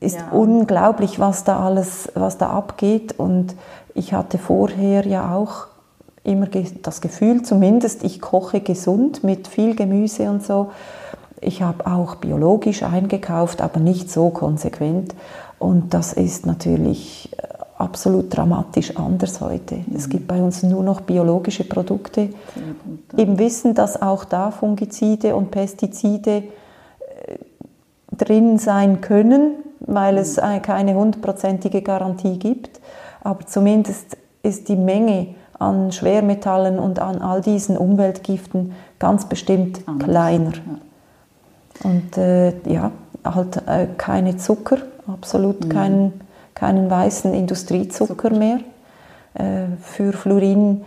[0.00, 0.28] ist ja.
[0.32, 3.18] unglaublich, was da alles, was da abgeht.
[3.18, 3.54] Und
[3.94, 5.68] ich hatte vorher ja auch
[6.24, 6.46] immer
[6.82, 10.70] das Gefühl, zumindest ich koche gesund mit viel Gemüse und so.
[11.40, 15.14] Ich habe auch biologisch eingekauft, aber nicht so konsequent.
[15.58, 19.76] Und das ist natürlich äh, absolut dramatisch anders heute.
[19.76, 19.96] Mhm.
[19.96, 22.30] Es gibt bei uns nur noch biologische Produkte.
[23.16, 27.36] Im Wissen, dass auch da Fungizide und Pestizide äh,
[28.16, 30.62] drin sein können, weil es mhm.
[30.62, 32.80] keine hundertprozentige Garantie gibt.
[33.22, 35.28] Aber zumindest ist die Menge
[35.58, 40.08] an Schwermetallen und an all diesen Umweltgiften ganz bestimmt Anders.
[40.08, 40.52] kleiner.
[40.52, 41.90] Ja.
[41.90, 42.90] Und äh, ja,
[43.24, 45.68] halt äh, keine Zucker, absolut mhm.
[45.68, 46.20] keinen,
[46.62, 48.30] keinen weißen Industriezucker Zucker.
[48.30, 48.60] mehr.
[49.34, 50.84] Äh, für Fluorin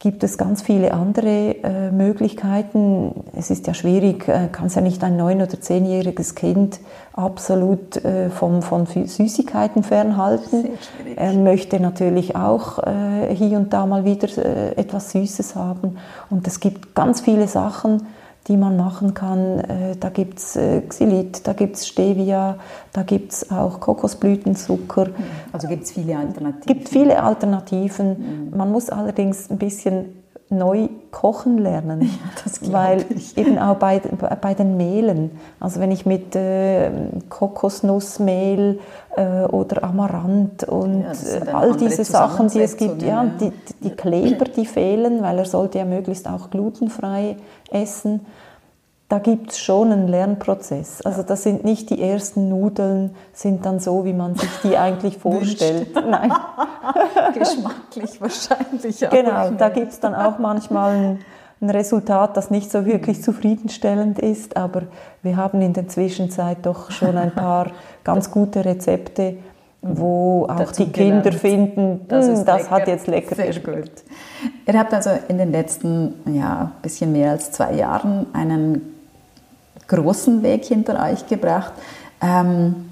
[0.00, 3.12] gibt es ganz viele andere äh, Möglichkeiten.
[3.36, 6.80] Es ist ja schwierig, äh, kann es ja nicht ein neun- oder zehnjähriges Kind
[7.12, 10.70] absolut äh, vom, von Süßigkeiten fernhalten.
[11.14, 14.28] Er möchte natürlich auch äh, hier und da mal wieder
[14.76, 15.98] etwas Süßes haben.
[16.30, 18.08] Und es gibt ganz viele Sachen,
[18.50, 19.60] die man machen kann.
[19.60, 22.58] Äh, da gibt es äh, Xylit, da gibt es Stevia,
[22.92, 25.10] da gibt es auch Kokosblütenzucker.
[25.52, 26.60] Also gibt es viele Alternativen?
[26.60, 28.50] Es gibt viele Alternativen.
[28.50, 28.56] Mhm.
[28.56, 30.19] Man muss allerdings ein bisschen
[30.50, 32.10] neu kochen lernen.
[32.62, 33.36] Ja, weil ich.
[33.38, 34.00] eben auch bei,
[34.40, 35.30] bei den Mehlen,
[35.60, 36.90] also wenn ich mit äh,
[37.28, 38.78] Kokosnussmehl
[39.16, 43.30] äh, oder Amaranth und ja, all diese Sachen, die es gibt, ja, ja.
[43.40, 47.36] Die, die Kleber, die fehlen, weil er sollte ja möglichst auch glutenfrei
[47.70, 48.20] essen
[49.10, 51.02] da gibt es schon einen Lernprozess.
[51.02, 55.18] Also das sind nicht die ersten Nudeln, sind dann so, wie man sich die eigentlich
[55.18, 55.88] vorstellt.
[56.08, 56.32] Nein.
[57.34, 59.10] Geschmacklich wahrscheinlich auch.
[59.10, 61.18] Genau, da gibt es dann auch manchmal ein,
[61.60, 64.82] ein, Resultat, das nicht so wirklich zufriedenstellend ist, aber
[65.24, 67.72] wir haben in der Zwischenzeit doch schon ein paar
[68.04, 69.38] ganz gute Rezepte,
[69.82, 71.40] wo auch die Kinder gelernt.
[71.40, 73.90] finden, das, hm, das hat jetzt lecker Sehr gut.
[74.68, 78.99] Ihr habt also in den letzten ja, bisschen mehr als zwei Jahren einen
[79.90, 81.72] großen Weg hinter euch gebracht.
[82.22, 82.90] Ähm,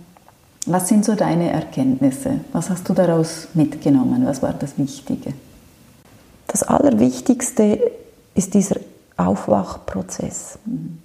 [0.67, 2.41] was sind so deine Erkenntnisse?
[2.53, 4.27] Was hast du daraus mitgenommen?
[4.27, 5.33] Was war das Wichtige?
[6.47, 7.93] Das Allerwichtigste
[8.35, 8.77] ist dieser
[9.17, 10.59] Aufwachprozess.
[10.65, 10.99] Mhm.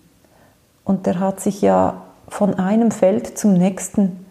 [0.83, 4.25] Und der hat sich ja von einem Feld zum nächsten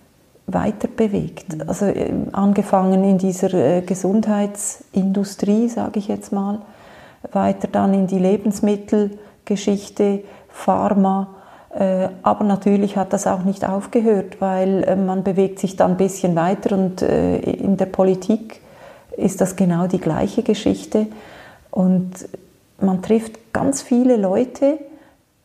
[0.46, 1.54] weiter bewegt.
[1.54, 1.68] Mhm.
[1.68, 6.60] Also äh, angefangen in dieser äh, Gesundheitsindustrie, sage ich jetzt mal,
[7.30, 11.28] weiter dann in die Lebensmittelgeschichte, Pharma,
[12.22, 16.36] aber natürlich hat das auch nicht aufgehört, weil äh, man bewegt sich dann ein bisschen
[16.36, 18.60] weiter und äh, in der Politik
[19.16, 21.06] ist das genau die gleiche Geschichte.
[21.70, 22.12] Und
[22.80, 24.78] man trifft ganz viele Leute,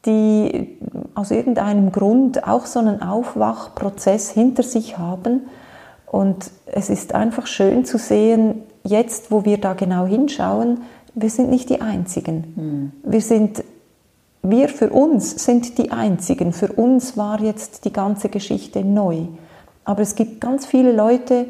[0.06, 0.78] die
[1.16, 5.48] aus irgendeinem Grund auch so einen Aufwachprozess hinter sich haben.
[6.06, 10.82] Und es ist einfach schön zu sehen, jetzt, wo wir da genau hinschauen,
[11.14, 12.92] wir sind nicht die Einzigen.
[13.04, 13.12] Mhm.
[13.12, 13.64] Wir sind
[14.50, 16.54] wir für uns sind die Einzigen.
[16.54, 19.26] Für uns war jetzt die ganze Geschichte neu.
[19.86, 21.46] Aber es gibt ganz viele Leute,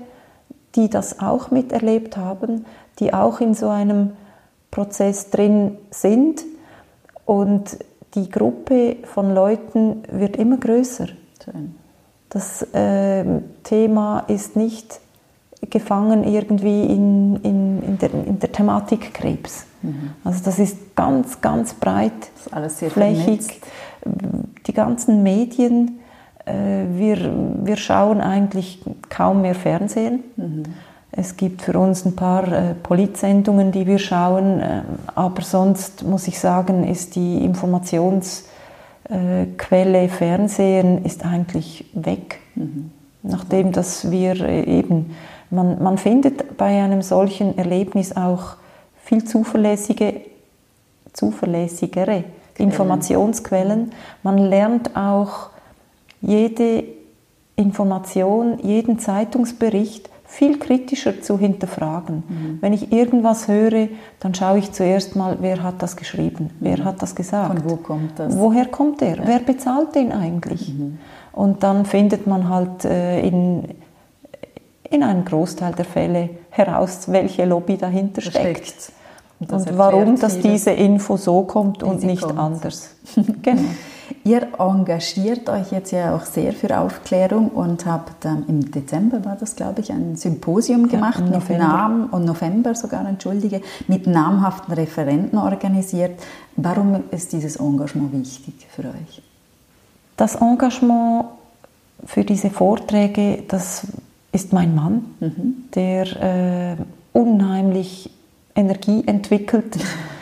[0.75, 2.65] die das auch miterlebt haben,
[2.99, 4.11] die auch in so einem
[4.71, 6.43] Prozess drin sind.
[7.25, 7.77] Und
[8.15, 11.07] die Gruppe von Leuten wird immer größer.
[12.29, 13.23] Das äh,
[13.63, 14.99] Thema ist nicht
[15.69, 19.66] gefangen irgendwie in, in, in, der, in der Thematik Krebs.
[19.81, 20.11] Mhm.
[20.23, 23.23] Also das ist ganz, ganz breit, das ist alles sehr flächig.
[23.23, 23.53] Vernetzt.
[24.67, 25.99] Die ganzen Medien,
[26.45, 30.23] äh, wir, wir schauen eigentlich kaum mehr Fernsehen.
[30.35, 30.63] Mhm.
[31.11, 34.81] Es gibt für uns ein paar äh, Politsendungen, die wir schauen, äh,
[35.15, 42.39] aber sonst muss ich sagen, ist die Informationsquelle Fernsehen ist eigentlich weg.
[42.55, 42.91] Mhm.
[43.23, 45.15] Nachdem dass wir äh, eben,
[45.49, 48.57] man, man findet bei einem solchen Erlebnis auch
[49.07, 50.21] viel zuverlässige,
[51.13, 52.25] zuverlässigere
[52.57, 53.91] Informationsquellen.
[54.21, 55.49] Man lernt auch
[56.21, 56.83] jede
[57.55, 62.23] Information, jeden Zeitungsbericht viel kritischer zu hinterfragen.
[62.27, 62.57] Mhm.
[62.59, 63.87] Wenn ich irgendwas höre,
[64.19, 66.49] dann schaue ich zuerst mal, wer hat das geschrieben, mhm.
[66.59, 67.59] wer hat das gesagt.
[67.59, 68.37] Von wo kommt das?
[68.37, 69.15] Woher kommt der?
[69.15, 69.23] Ja.
[69.25, 70.73] Wer bezahlt den eigentlich?
[70.73, 70.97] Mhm.
[71.31, 73.63] Und dann findet man halt äh, in,
[74.89, 78.91] in einem Großteil der Fälle heraus, welche Lobby dahinter steckt.
[79.45, 79.51] Steckt.
[79.51, 82.39] Und, warum dass diese Info so kommt und nicht kommt.
[82.39, 82.89] anders.
[83.41, 83.61] genau.
[84.23, 89.37] Ihr engagiert euch jetzt ja auch sehr für Aufklärung und habt ähm, im Dezember war
[89.37, 94.73] das, glaube ich, ein Symposium gemacht ja, mit Namen und November sogar, entschuldige, mit namhaften
[94.73, 96.19] Referenten organisiert.
[96.57, 99.21] Warum ist dieses Engagement wichtig für euch?
[100.17, 101.25] Das Engagement
[102.05, 103.87] für diese Vorträge, das
[104.31, 105.69] ist mein Mann, mhm.
[105.73, 106.75] der äh,
[107.13, 108.09] unheimlich
[108.57, 109.77] Energie entwickelt.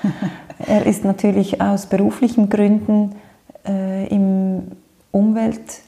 [0.59, 3.15] er ist natürlich aus beruflichen Gründen
[3.67, 4.63] äh, im
[5.11, 5.81] Umwelt,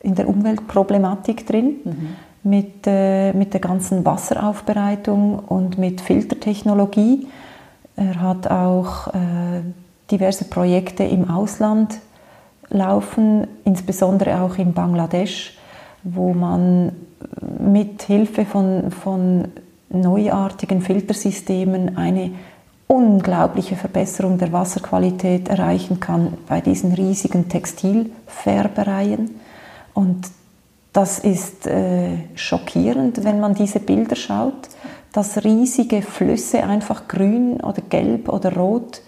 [0.00, 2.08] in der Umweltproblematik drin, mhm.
[2.44, 7.26] mit, äh, mit der ganzen Wasseraufbereitung und mit Filtertechnologie.
[7.96, 9.62] Er hat auch äh,
[10.10, 11.98] diverse Projekte im Ausland
[12.68, 15.56] laufen, insbesondere auch in Bangladesch,
[16.04, 16.92] wo man
[17.58, 19.48] mit Hilfe von, von
[19.88, 22.32] neuartigen Filtersystemen eine
[22.88, 29.40] unglaubliche Verbesserung der Wasserqualität erreichen kann bei diesen riesigen Textilfärbereien.
[29.94, 30.28] Und
[30.92, 34.68] das ist äh, schockierend, wenn man diese Bilder schaut,
[35.12, 39.00] dass riesige Flüsse einfach grün oder gelb oder rot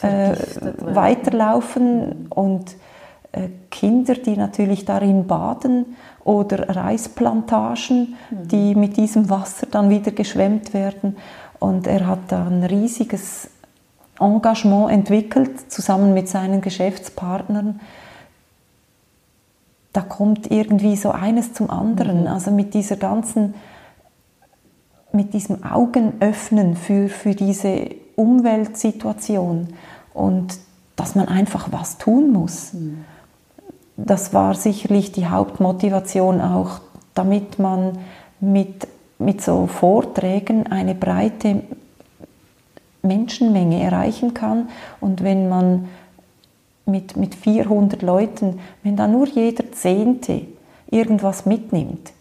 [0.00, 0.34] äh,
[0.80, 2.76] weiterlaufen und
[3.70, 8.48] Kinder, die natürlich darin baden oder Reisplantagen, mhm.
[8.48, 11.16] die mit diesem Wasser dann wieder geschwemmt werden.
[11.58, 13.48] Und er hat da ein riesiges
[14.20, 17.80] Engagement entwickelt, zusammen mit seinen Geschäftspartnern.
[19.92, 22.22] Da kommt irgendwie so eines zum anderen.
[22.22, 22.26] Mhm.
[22.26, 23.54] Also mit dieser ganzen,
[25.12, 29.68] mit diesem Augenöffnen für, für diese Umweltsituation
[30.12, 30.58] und
[30.96, 32.74] dass man einfach was tun muss.
[32.74, 33.04] Mhm.
[34.04, 36.80] Das war sicherlich die Hauptmotivation auch,
[37.14, 37.98] damit man
[38.40, 38.86] mit
[39.22, 41.62] mit so Vorträgen eine breite
[43.02, 44.68] Menschenmenge erreichen kann.
[45.00, 45.88] Und wenn man
[46.86, 50.42] mit, mit 400 Leuten, wenn da nur jeder Zehnte
[50.90, 52.12] irgendwas mitnimmt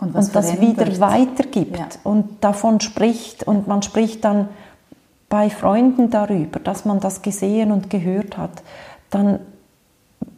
[0.00, 1.86] und, und das wieder weitergibt ja.
[2.04, 4.48] und davon spricht und man spricht dann
[5.28, 8.62] bei Freunden darüber, dass man das gesehen und gehört hat,
[9.10, 9.40] dann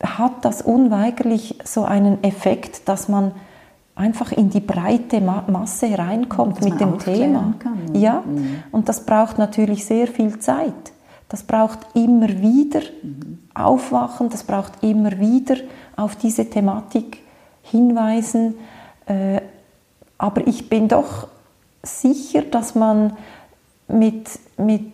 [0.03, 3.33] hat das unweigerlich so einen Effekt, dass man
[3.95, 7.55] einfach in die breite Masse reinkommt mit dem Thema.
[7.59, 7.95] Kann.
[7.95, 8.63] Ja, mhm.
[8.73, 10.73] und das braucht natürlich sehr viel Zeit.
[11.29, 13.39] Das braucht immer wieder mhm.
[13.55, 15.57] Aufwachen, das braucht immer wieder
[15.97, 17.19] auf diese Thematik
[17.63, 18.55] hinweisen.
[19.07, 19.41] Äh,
[20.17, 21.29] aber ich bin doch
[21.83, 23.17] sicher, dass man
[23.87, 24.93] mit, mit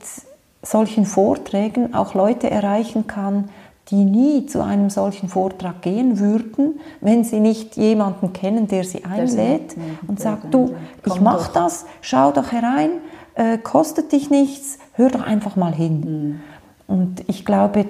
[0.62, 3.50] solchen Vorträgen auch Leute erreichen kann,
[3.90, 9.04] die nie zu einem solchen Vortrag gehen würden, wenn sie nicht jemanden kennen, der sie
[9.04, 9.76] einlädt
[10.08, 10.74] und sagt, du,
[11.04, 12.90] ich mache das, schau doch herein,
[13.34, 16.00] äh, kostet dich nichts, hör doch einfach mal hin.
[16.88, 16.94] Mhm.
[16.94, 17.86] Und ich glaube,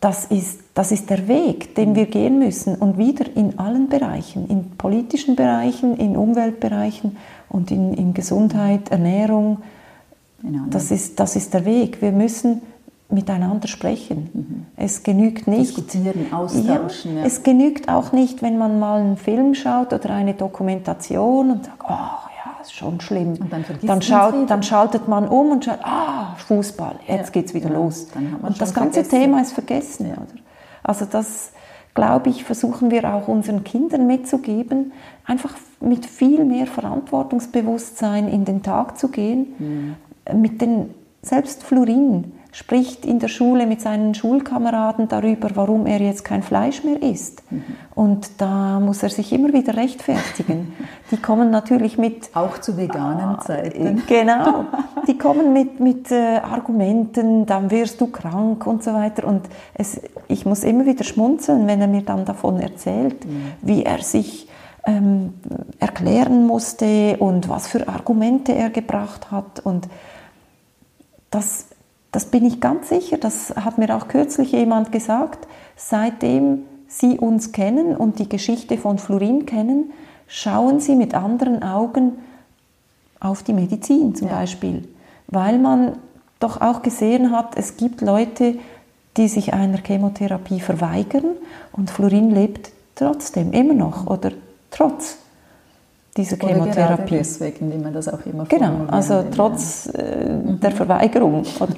[0.00, 4.48] das ist, das ist der Weg, den wir gehen müssen und wieder in allen Bereichen,
[4.48, 7.16] in politischen Bereichen, in Umweltbereichen
[7.48, 9.58] und in, in Gesundheit, Ernährung.
[10.70, 12.00] Das ist, das ist der Weg.
[12.00, 12.62] Wir müssen
[13.12, 14.30] miteinander sprechen.
[14.32, 14.66] Mhm.
[14.76, 15.76] Es genügt nicht.
[15.76, 17.14] Diskutieren, austauschen.
[17.14, 17.26] Ja, ja.
[17.26, 21.82] Es genügt auch nicht, wenn man mal einen Film schaut oder eine Dokumentation und sagt,
[21.84, 23.38] oh ja, ist schon schlimm.
[23.40, 27.40] Und dann, dann, schaut, dann schaltet man um und schaut, ah, Fußball, jetzt ja.
[27.40, 28.08] geht's wieder los.
[28.42, 29.10] und das ganze vergessen.
[29.10, 30.06] Thema ist vergessen.
[30.12, 30.40] Oder?
[30.82, 31.52] Also das,
[31.94, 34.92] glaube ich, versuchen wir auch unseren Kindern mitzugeben,
[35.24, 40.40] einfach mit viel mehr Verantwortungsbewusstsein in den Tag zu gehen, mhm.
[40.40, 46.24] mit den, selbst Florin, spricht in der Schule mit seinen Schulkameraden darüber, warum er jetzt
[46.24, 47.42] kein Fleisch mehr isst.
[47.50, 47.62] Mhm.
[47.94, 50.72] Und da muss er sich immer wieder rechtfertigen.
[51.10, 52.30] Die kommen natürlich mit...
[52.34, 54.02] Auch zu veganen ah, Zeiten.
[54.06, 54.64] Genau.
[55.06, 59.26] Die kommen mit, mit äh, Argumenten, dann wirst du krank und so weiter.
[59.26, 63.52] Und es, ich muss immer wieder schmunzeln, wenn er mir dann davon erzählt, mhm.
[63.62, 64.48] wie er sich
[64.86, 65.34] ähm,
[65.78, 69.60] erklären musste und was für Argumente er gebracht hat.
[69.60, 69.88] Und
[71.30, 71.66] das
[72.12, 75.46] das bin ich ganz sicher, das hat mir auch kürzlich jemand gesagt,
[75.76, 79.92] seitdem Sie uns kennen und die Geschichte von Florin kennen,
[80.26, 82.18] schauen Sie mit anderen Augen
[83.20, 84.34] auf die Medizin zum ja.
[84.34, 84.88] Beispiel,
[85.28, 85.92] weil man
[86.40, 88.58] doch auch gesehen hat, es gibt Leute,
[89.16, 91.36] die sich einer Chemotherapie verweigern
[91.72, 94.32] und Florin lebt trotzdem immer noch oder
[94.70, 95.18] trotz
[96.16, 97.18] dieser Chemotherapie.
[97.18, 100.60] deswegen, man das auch immer Genau, also trotz äh, mhm.
[100.60, 101.44] der Verweigerung.
[101.60, 101.74] Oder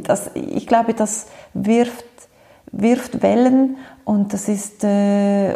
[0.02, 2.04] das, ich glaube, das wirft,
[2.72, 5.54] wirft Wellen und das ist, äh,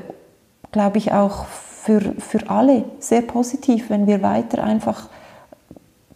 [0.72, 5.08] glaube ich, auch für, für alle sehr positiv, wenn wir weiter einfach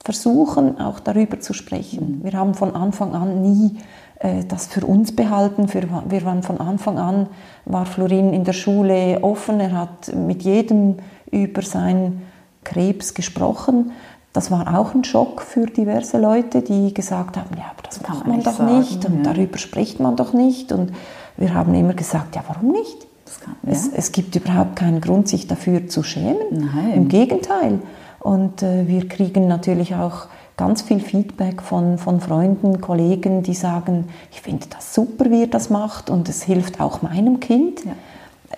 [0.05, 2.19] versuchen, auch darüber zu sprechen.
[2.19, 2.25] Mhm.
[2.25, 3.79] Wir haben von Anfang an nie
[4.21, 5.73] äh, das für uns behalten.
[5.73, 7.27] Wir, wir waren von Anfang an,
[7.65, 10.97] war Florin in der Schule offen, er hat mit jedem
[11.31, 12.23] über seinen
[12.63, 13.93] Krebs gesprochen.
[14.35, 18.27] Das war auch ein Schock für diverse Leute, die gesagt haben, ja, aber das macht
[18.27, 19.33] man, man doch sagen, nicht und ja.
[19.33, 20.73] darüber spricht man doch nicht.
[20.73, 20.93] Und
[21.37, 23.07] wir haben immer gesagt, ja, warum nicht?
[23.43, 23.73] Kann, ja.
[23.73, 26.37] es, es, gibt überhaupt keinen Grund, sich dafür zu schämen.
[26.51, 26.93] Nein.
[26.95, 27.81] Im Gegenteil.
[28.25, 34.09] Und äh, wir kriegen natürlich auch ganz viel Feedback von, von Freunden, Kollegen, die sagen,
[34.33, 37.93] ich finde das super, wie er das macht und es hilft auch meinem Kind, ja.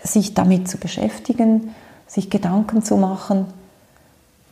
[0.05, 1.75] sich damit zu beschäftigen,
[2.07, 3.47] sich Gedanken zu machen.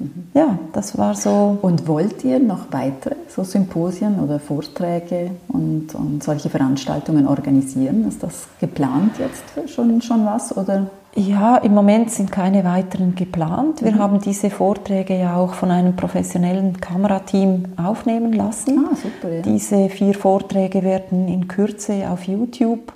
[0.01, 0.31] Mhm.
[0.35, 1.59] Ja, das war so.
[1.63, 8.09] Und wollt ihr noch weitere so Symposien oder Vorträge und, und solche Veranstaltungen organisieren?
[8.09, 10.57] Ist das geplant jetzt schon, schon was?
[10.57, 10.89] Oder?
[11.17, 13.85] Ja, im Moment sind keine weiteren geplant.
[13.85, 13.99] Wir mhm.
[13.99, 18.89] haben diese Vorträge ja auch von einem professionellen Kamerateam aufnehmen lassen.
[18.91, 19.43] Ah, super, ja.
[19.43, 22.93] Diese vier Vorträge werden in Kürze auf YouTube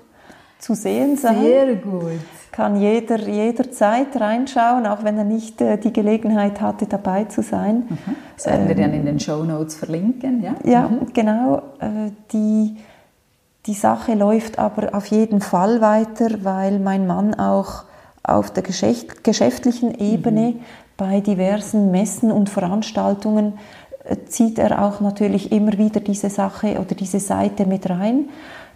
[0.59, 1.43] zu sehen sein.
[1.43, 2.19] Sehr gut.
[2.51, 7.85] Kann jeder jederzeit reinschauen, auch wenn er nicht äh, die Gelegenheit hatte, dabei zu sein.
[7.89, 8.16] Mhm.
[8.35, 10.55] Das werden wir dann in den Show Notes verlinken, ja?
[10.64, 11.12] Ja, mhm.
[11.12, 11.62] genau.
[11.79, 12.77] Äh, die,
[13.66, 17.85] die Sache läuft aber auf jeden Fall weiter, weil mein Mann auch
[18.29, 20.61] auf der geschäftlichen Ebene mhm.
[20.97, 23.55] bei diversen Messen und Veranstaltungen
[24.05, 28.29] äh, zieht er auch natürlich immer wieder diese Sache oder diese Seite mit rein.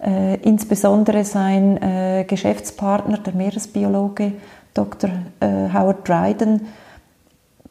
[0.05, 4.32] Äh, insbesondere sein äh, Geschäftspartner, der Meeresbiologe
[4.74, 5.11] Dr.
[5.40, 6.66] Äh, Howard Dryden,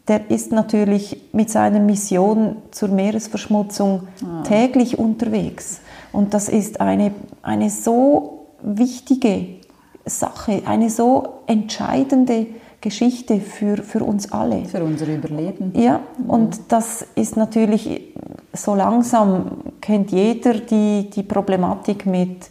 [0.07, 4.43] der ist natürlich mit seiner Mission zur Meeresverschmutzung ah.
[4.43, 5.81] täglich unterwegs.
[6.11, 7.11] Und das ist eine,
[7.43, 9.60] eine so wichtige
[10.05, 12.47] Sache, eine so entscheidende
[12.81, 14.65] Geschichte für, für uns alle.
[14.65, 15.73] Für unser Überleben.
[15.75, 18.13] Ja, und das ist natürlich,
[18.53, 22.49] so langsam kennt jeder die, die Problematik mit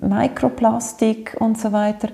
[0.00, 2.08] Mikroplastik und so weiter.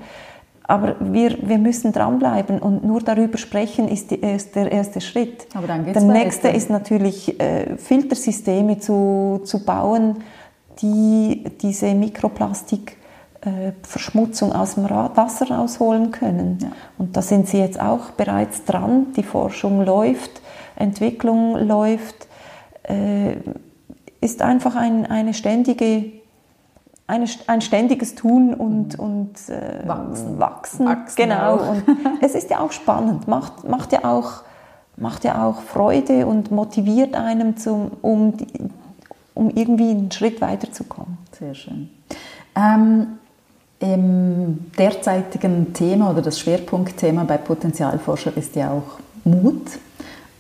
[0.64, 5.46] Aber wir, wir müssen dranbleiben und nur darüber sprechen ist, die, ist der erste Schritt.
[5.54, 10.16] Aber dann geht's der nächste ist natürlich, äh, Filtersysteme zu, zu bauen,
[10.82, 12.96] die diese Mikroplastik
[13.82, 16.58] Verschmutzung aus dem Wasser rausholen können.
[16.60, 16.68] Ja.
[16.98, 19.12] Und da sind sie jetzt auch bereits dran.
[19.16, 20.42] Die Forschung läuft,
[20.76, 22.26] Entwicklung läuft.
[22.82, 23.36] Äh,
[24.20, 26.12] ist einfach ein, eine ständige,
[27.06, 30.40] eine, ein ständiges Tun und, und äh, wachsen.
[30.40, 30.86] wachsen.
[30.86, 31.16] wachsen.
[31.16, 31.70] Genau.
[31.70, 31.84] Und
[32.20, 34.42] es ist ja auch spannend, macht, macht, ja auch,
[34.96, 38.34] macht ja auch Freude und motiviert einem, zum, um,
[39.34, 41.18] um irgendwie einen Schritt weiterzukommen.
[41.38, 41.90] Sehr schön.
[42.56, 43.18] Ähm,
[43.78, 49.66] im derzeitigen Thema oder das Schwerpunktthema bei Potenzialforscher ist ja auch Mut.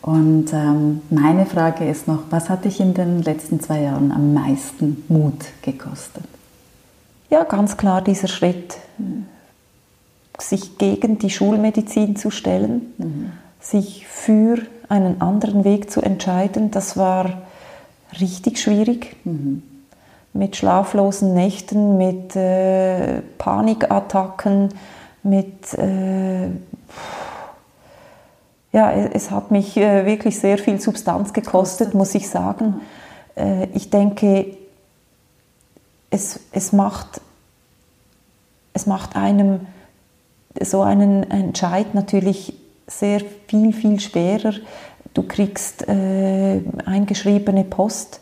[0.02, 4.32] Und ähm, meine Frage ist noch, was hat dich in den letzten zwei Jahren am
[4.32, 6.24] meisten Mut gekostet?
[7.28, 8.76] Ja, ganz klar dieser Schritt,
[10.38, 13.32] sich gegen die Schulmedizin zu stellen, mhm.
[13.60, 14.58] sich für
[14.88, 17.42] einen anderen Weg zu entscheiden, das war
[18.20, 19.16] richtig schwierig.
[19.24, 19.62] Mhm
[20.36, 24.70] mit schlaflosen Nächten, mit äh, Panikattacken,
[25.22, 25.74] mit...
[25.74, 26.48] Äh,
[28.72, 32.82] ja, es hat mich äh, wirklich sehr viel Substanz gekostet, muss ich sagen.
[33.34, 34.54] Äh, ich denke,
[36.10, 37.22] es, es, macht,
[38.74, 39.60] es macht einem
[40.60, 42.54] so einen Entscheid natürlich
[42.86, 44.52] sehr viel, viel schwerer.
[45.14, 48.20] Du kriegst äh, eingeschriebene Post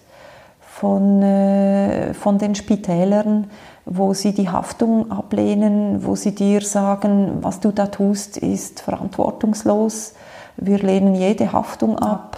[0.85, 3.47] von, äh, von den Spitälern,
[3.87, 10.13] wo sie die Haftung ablehnen, wo sie dir sagen, was du da tust, ist verantwortungslos.
[10.59, 12.37] Wir lehnen jede Haftung ab.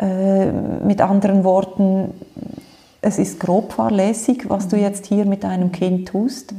[0.00, 2.12] Äh, mit anderen Worten,
[3.00, 4.82] es ist grob fahrlässig, was du mhm.
[4.82, 6.50] jetzt hier mit deinem Kind tust.
[6.50, 6.56] Mhm.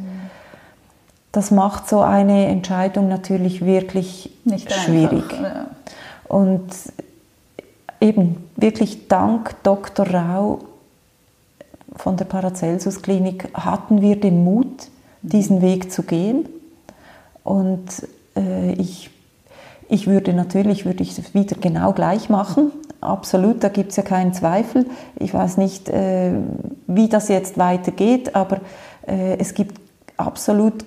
[1.33, 5.33] Das macht so eine Entscheidung natürlich wirklich Nicht schwierig.
[5.33, 5.65] Einfach, ja.
[6.29, 6.63] Und
[7.99, 10.07] eben wirklich dank Dr.
[10.07, 10.59] Rau
[11.95, 14.89] von der Paracelsus Klinik hatten wir den Mut,
[15.21, 16.47] diesen Weg zu gehen.
[17.43, 19.09] Und äh, ich,
[19.87, 22.71] ich würde natürlich würde ich wieder genau gleich machen.
[23.01, 24.85] Absolut, da gibt es ja keinen Zweifel.
[25.17, 26.31] Ich weiß nicht, äh,
[26.87, 28.61] wie das jetzt weitergeht, aber
[29.07, 29.79] äh, es gibt
[30.17, 30.85] absolut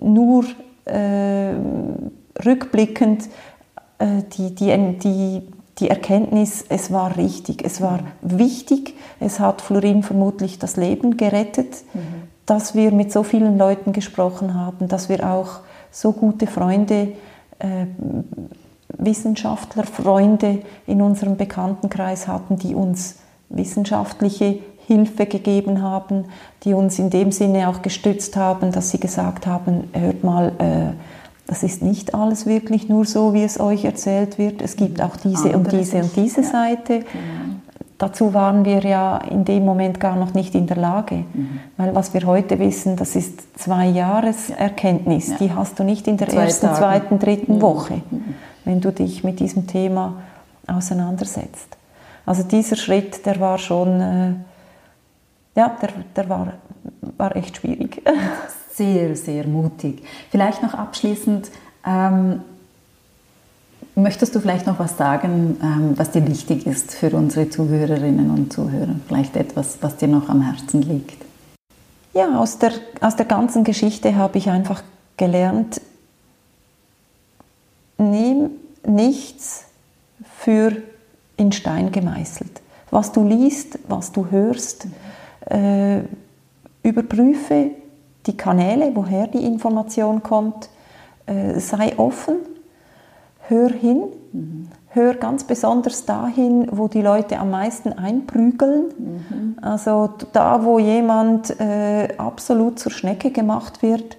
[0.00, 0.44] nur
[0.84, 1.52] äh,
[2.44, 3.28] rückblickend
[3.98, 5.42] äh, die, die, die
[5.78, 11.84] die Erkenntnis, es war richtig, es war wichtig, es hat Florin vermutlich das Leben gerettet,
[11.94, 12.00] mhm.
[12.46, 15.60] dass wir mit so vielen Leuten gesprochen haben, dass wir auch
[15.90, 17.12] so gute Freunde,
[17.58, 17.86] äh,
[18.98, 23.16] Wissenschaftler, Freunde in unserem Bekanntenkreis hatten, die uns
[23.48, 26.26] wissenschaftliche Hilfe gegeben haben,
[26.64, 31.21] die uns in dem Sinne auch gestützt haben, dass sie gesagt haben, hört mal, äh,
[31.46, 34.62] das ist nicht alles wirklich nur so, wie es euch erzählt wird.
[34.62, 37.00] Es gibt auch diese Andere und diese und diese Seite.
[37.00, 37.52] Genau.
[37.98, 41.24] Dazu waren wir ja in dem Moment gar noch nicht in der Lage.
[41.32, 41.60] Mhm.
[41.76, 45.28] Weil was wir heute wissen, das ist zwei Jahreserkenntnis.
[45.28, 45.36] Ja.
[45.36, 46.78] Die hast du nicht in der zwei ersten, Tagen.
[46.78, 47.62] zweiten, dritten mhm.
[47.62, 48.34] Woche, mhm.
[48.64, 50.14] wenn du dich mit diesem Thema
[50.66, 51.76] auseinandersetzt.
[52.26, 54.32] Also dieser Schritt, der war schon, äh,
[55.54, 56.54] ja, der, der war,
[57.16, 58.02] war echt schwierig.
[58.74, 60.02] Sehr, sehr mutig.
[60.30, 61.50] Vielleicht noch abschließend,
[61.86, 62.40] ähm,
[63.94, 68.52] möchtest du vielleicht noch was sagen, ähm, was dir wichtig ist für unsere Zuhörerinnen und
[68.52, 68.96] Zuhörer?
[69.06, 71.22] Vielleicht etwas, was dir noch am Herzen liegt?
[72.14, 74.82] Ja, aus der, aus der ganzen Geschichte habe ich einfach
[75.16, 75.80] gelernt,
[77.98, 78.50] nimm
[78.86, 79.64] nichts
[80.38, 80.72] für
[81.36, 82.60] in Stein gemeißelt.
[82.90, 84.86] Was du liest, was du hörst,
[85.48, 86.00] äh,
[86.82, 87.70] überprüfe
[88.26, 90.68] die Kanäle, woher die Information kommt,
[91.26, 92.36] äh, sei offen,
[93.48, 94.68] hör hin, mhm.
[94.88, 98.86] hör ganz besonders dahin, wo die Leute am meisten einprügeln.
[98.98, 99.56] Mhm.
[99.60, 104.16] Also da, wo jemand äh, absolut zur Schnecke gemacht wird,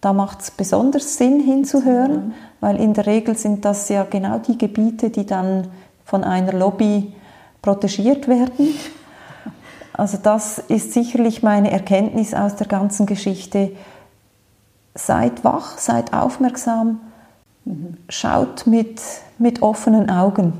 [0.00, 2.32] da macht es besonders Sinn hinzuhören, mhm.
[2.60, 5.68] weil in der Regel sind das ja genau die Gebiete, die dann
[6.04, 7.14] von einer Lobby
[7.62, 8.52] protegiert werden.
[9.94, 13.70] Also das ist sicherlich meine Erkenntnis aus der ganzen Geschichte.
[14.94, 17.00] Seid wach, seid aufmerksam,
[18.08, 19.00] schaut mit,
[19.38, 20.52] mit offenen Augen,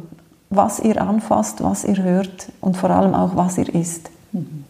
[0.50, 4.10] was ihr anfasst, was ihr hört und vor allem auch, was ihr isst.
[4.32, 4.64] Mhm.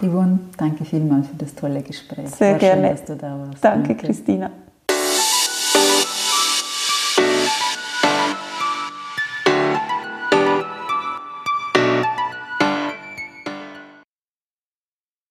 [0.00, 2.30] Yvonne, danke vielmals für das tolle Gespräch.
[2.30, 2.82] Sehr War gerne.
[2.82, 3.64] Schön, dass du da warst.
[3.64, 4.06] Danke, danke.
[4.06, 4.50] Christina.